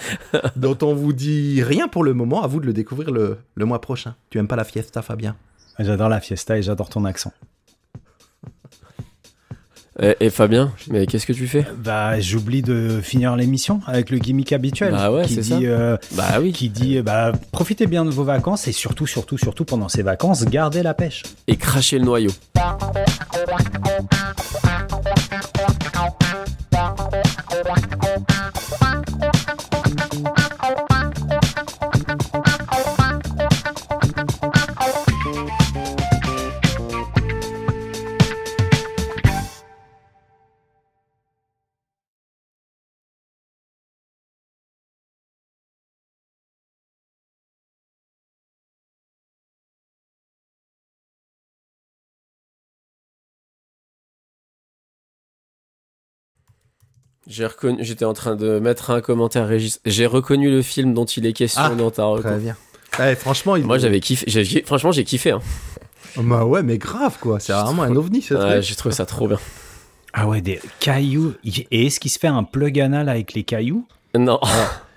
[0.56, 2.42] dont on vous dit rien pour le moment.
[2.42, 4.14] À vous de le découvrir le, le mois prochain.
[4.30, 5.36] Tu aimes pas la fiesta Fabien?
[5.78, 7.32] J'adore la fiesta et j'adore ton accent.
[10.00, 11.64] Et, et Fabien, mais qu'est-ce que tu fais?
[11.78, 14.90] Bah, j'oublie de finir l'émission avec le gimmick habituel.
[14.92, 15.56] Bah ouais, qui c'est dit, ça.
[15.60, 16.52] euh, Bah oui.
[16.52, 20.44] qui dit, bah, profitez bien de vos vacances et surtout, surtout, surtout pendant ces vacances,
[20.46, 21.22] gardez la pêche.
[21.46, 22.32] Et cracher le noyau.
[57.26, 59.80] J'ai reconnu, j'étais en train de mettre un commentaire, Régis.
[59.86, 62.22] J'ai reconnu le film dont il est question Ah, dans ta reco.
[62.22, 62.56] Très bien.
[62.98, 63.64] Ouais, franchement, il...
[63.64, 64.24] Moi, j'avais kiffé.
[64.28, 65.30] j'ai- franchement, j'ai kiffé.
[65.32, 65.40] Hein.
[66.16, 67.40] Bah ouais, mais grave quoi.
[67.40, 68.62] C'est vraiment un ovni ce Ouais, truc.
[68.62, 69.38] j'ai trouvé ça trop bien.
[70.12, 71.34] Ah ouais, des cailloux.
[71.72, 73.84] Et est-ce qu'il se fait un plug anal avec les cailloux?
[74.16, 74.38] Non.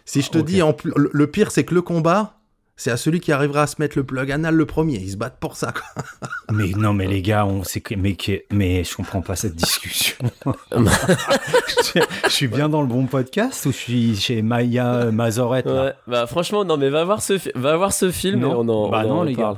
[0.05, 2.36] Si je te dis, en plus, le pire, c'est que le combat,
[2.77, 4.97] c'est à celui qui arrivera à se mettre le plug anal le premier.
[4.97, 5.73] Ils se battent pour ça.
[5.73, 6.03] Quoi.
[6.53, 9.55] Mais non, mais les gars, on sait que, mais, que- mais je comprends pas cette
[9.55, 10.15] discussion.
[10.71, 15.83] je, je suis bien dans le bon podcast ou je suis chez Maya Mazorette là
[15.85, 18.51] Ouais, bah franchement, non, mais va voir ce, fi- va voir ce film Non.
[18.51, 19.57] et on en, Bah on en non, les parle.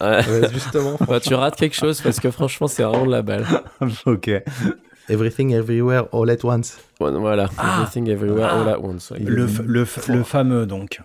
[0.00, 0.06] Ouais.
[0.26, 0.96] Ouais, justement.
[1.08, 3.46] Bah, tu rates quelque chose parce que franchement, c'est vraiment de la balle.
[4.06, 4.30] Ok.
[5.08, 6.78] Everything, everywhere, all at once.
[7.00, 7.48] Voilà.
[7.58, 7.78] Ah.
[7.80, 9.10] Everything Everywhere All at Once.
[9.10, 9.18] ouais.
[9.20, 11.00] Le, le, le fameux donc.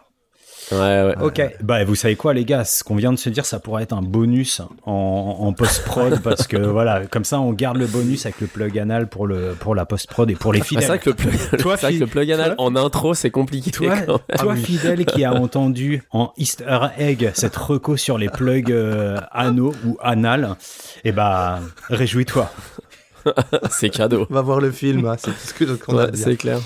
[0.72, 1.16] Ouais, ouais.
[1.22, 1.41] Ok.
[1.61, 3.93] Bah vous savez quoi les gars, ce qu'on vient de se dire, ça pourrait être
[3.93, 8.41] un bonus en, en post-prod parce que voilà, comme ça on garde le bonus avec
[8.41, 10.82] le plug anal pour, le, pour la post-prod et pour les Bah, fidèles.
[10.84, 13.30] c'est vrai que le plug, Toi, c'est vrai que le plug anal en intro, c'est
[13.32, 13.70] compliqué.
[13.72, 14.38] Toi, quand même.
[14.39, 19.74] toi fidèle qui a entendu en Easter egg cette reco sur les plugs euh, anneaux
[19.86, 20.55] ou anal,
[21.03, 21.59] et bah
[21.89, 22.51] réjouis-toi.
[23.72, 24.28] c'est cadeau.
[24.30, 26.59] Va voir le film, hein, c'est tout ce que qu'on Ouais, c'est clair.